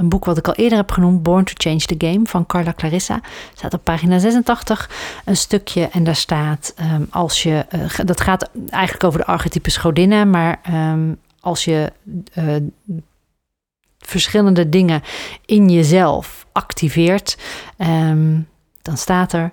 een 0.00 0.08
boek 0.08 0.24
wat 0.24 0.38
ik 0.38 0.48
al 0.48 0.54
eerder 0.54 0.78
heb 0.78 0.90
genoemd, 0.90 1.22
Born 1.22 1.44
to 1.44 1.52
Change 1.56 1.78
the 1.78 2.06
Game 2.06 2.20
van 2.24 2.46
Carla 2.46 2.72
Clarissa. 2.76 3.20
Staat 3.54 3.74
op 3.74 3.84
pagina 3.84 4.18
86 4.18 4.90
een 5.24 5.36
stukje 5.36 5.88
en 5.92 6.04
daar 6.04 6.16
staat 6.16 6.74
um, 6.80 7.06
als 7.10 7.42
je, 7.42 7.66
uh, 7.74 7.98
dat 8.04 8.20
gaat 8.20 8.50
eigenlijk 8.70 9.04
over 9.04 9.18
de 9.18 9.26
archetypes 9.26 9.76
godinnen, 9.76 10.30
maar 10.30 10.60
um, 10.72 11.18
als 11.40 11.64
je 11.64 11.92
uh, 12.38 12.56
verschillende 13.98 14.68
dingen 14.68 15.02
in 15.46 15.68
jezelf 15.68 16.46
activeert, 16.52 17.38
um, 17.78 18.48
dan 18.82 18.96
staat 18.96 19.32
er: 19.32 19.52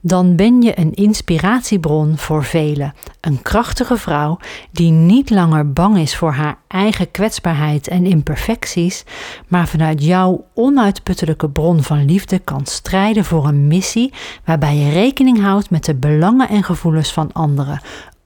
Dan 0.00 0.36
ben 0.36 0.62
je 0.62 0.78
een 0.78 0.94
inspiratiebron 0.94 2.16
voor 2.16 2.44
velen. 2.44 2.94
Een 3.20 3.42
krachtige 3.42 3.96
vrouw 3.96 4.38
die 4.70 4.90
niet 4.90 5.30
langer 5.30 5.72
bang 5.72 5.98
is 5.98 6.16
voor 6.16 6.32
haar 6.32 6.58
eigen 6.68 7.10
kwetsbaarheid 7.10 7.88
en 7.88 8.06
imperfecties, 8.06 9.04
maar 9.48 9.68
vanuit 9.68 10.04
jouw 10.04 10.44
onuitputtelijke 10.54 11.50
bron 11.50 11.82
van 11.82 12.04
liefde 12.04 12.38
kan 12.38 12.66
strijden 12.66 13.24
voor 13.24 13.46
een 13.46 13.66
missie 13.66 14.12
waarbij 14.44 14.76
je 14.76 14.92
rekening 14.92 15.40
houdt 15.40 15.70
met 15.70 15.84
de 15.84 15.94
belangen 15.94 16.48
en 16.48 16.62
gevoelens 16.64 17.12
van 17.12 17.32
anderen, 17.32 17.80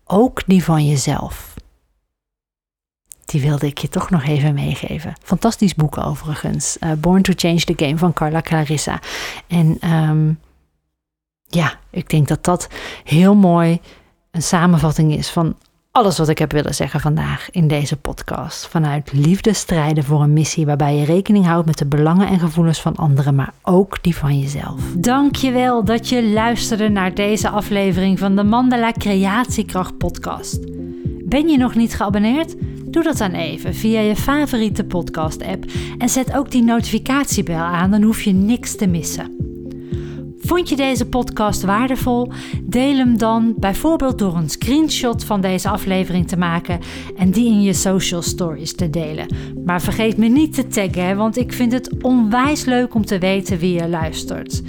ook 0.05 0.43
die 0.47 0.65
van 0.65 0.87
jezelf. 0.87 1.55
Die 3.33 3.41
wilde 3.41 3.67
ik 3.67 3.79
je 3.79 3.89
toch 3.89 4.11
nog 4.11 4.25
even 4.25 4.55
meegeven. 4.55 5.13
Fantastisch 5.23 5.75
boek 5.75 5.99
overigens. 5.99 6.77
Uh, 6.81 6.93
Born 6.93 7.23
to 7.23 7.33
Change 7.37 7.61
the 7.61 7.85
Game 7.85 7.99
van 7.99 8.13
Carla 8.13 8.41
Clarissa. 8.41 9.01
En 9.47 9.91
um, 9.91 10.39
ja, 11.47 11.75
ik 11.91 12.09
denk 12.09 12.29
dat 12.29 12.45
dat 12.45 12.69
heel 13.05 13.35
mooi 13.35 13.81
een 14.31 14.43
samenvatting 14.43 15.17
is 15.17 15.31
van 15.31 15.57
alles 15.91 16.19
wat 16.19 16.29
ik 16.29 16.39
heb 16.39 16.53
willen 16.53 16.75
zeggen 16.75 17.01
vandaag 17.01 17.51
in 17.51 17.69
deze 17.69 17.97
podcast. 17.97 18.67
Vanuit 18.67 19.13
liefde 19.13 19.53
strijden 19.53 20.05
voor 20.05 20.23
een 20.23 20.33
missie 20.33 20.67
waarbij 20.67 20.97
je 20.97 21.05
rekening 21.05 21.47
houdt 21.47 21.67
met 21.67 21.79
de 21.79 21.87
belangen 21.87 22.29
en 22.29 22.39
gevoelens 22.39 22.81
van 22.81 22.97
anderen, 22.97 23.35
maar 23.35 23.53
ook 23.63 24.03
die 24.03 24.17
van 24.17 24.39
jezelf. 24.39 24.81
Dankjewel 24.97 25.85
dat 25.85 26.09
je 26.09 26.29
luisterde 26.29 26.89
naar 26.89 27.15
deze 27.15 27.49
aflevering 27.49 28.19
van 28.19 28.37
de 28.37 28.45
Mandala 28.45 28.93
Creatiekracht 28.93 29.99
podcast. 29.99 30.59
Ben 31.33 31.49
je 31.49 31.59
nog 31.59 31.75
niet 31.75 31.95
geabonneerd? 31.95 32.55
Doe 32.87 33.03
dat 33.03 33.19
dan 33.19 33.31
even 33.31 33.75
via 33.75 34.01
je 34.01 34.17
favoriete 34.17 34.85
podcast 34.85 35.43
app 35.45 35.65
en 35.99 36.09
zet 36.09 36.37
ook 36.37 36.51
die 36.51 36.63
notificatiebel 36.63 37.57
aan, 37.57 37.91
dan 37.91 38.03
hoef 38.03 38.23
je 38.23 38.33
niks 38.33 38.77
te 38.77 38.87
missen. 38.87 39.37
Vond 40.39 40.69
je 40.69 40.77
deze 40.77 41.09
podcast 41.09 41.63
waardevol? 41.63 42.33
Deel 42.63 42.97
hem 42.97 43.19
dan 43.19 43.55
bijvoorbeeld 43.57 44.19
door 44.19 44.37
een 44.37 44.51
screenshot 44.51 45.25
van 45.25 45.41
deze 45.41 45.69
aflevering 45.69 46.29
te 46.29 46.37
maken 46.37 46.81
en 47.17 47.31
die 47.31 47.47
in 47.47 47.63
je 47.63 47.73
social 47.73 48.23
stories 48.23 48.75
te 48.75 48.91
delen. 48.91 49.27
Maar 49.65 49.83
vergeet 49.83 50.17
me 50.17 50.27
niet 50.27 50.55
te 50.55 50.67
taggen, 50.67 51.17
want 51.17 51.37
ik 51.37 51.53
vind 51.53 51.73
het 51.73 52.03
onwijs 52.03 52.65
leuk 52.65 52.95
om 52.95 53.05
te 53.05 53.19
weten 53.19 53.59
wie 53.59 53.73
je 53.73 53.89
luistert. 53.89 54.63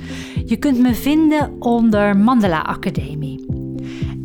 Je 0.45 0.57
kunt 0.57 0.79
me 0.79 0.93
vinden 0.93 1.51
onder 1.59 2.17
Mandela 2.17 2.61
Academie. 2.61 3.52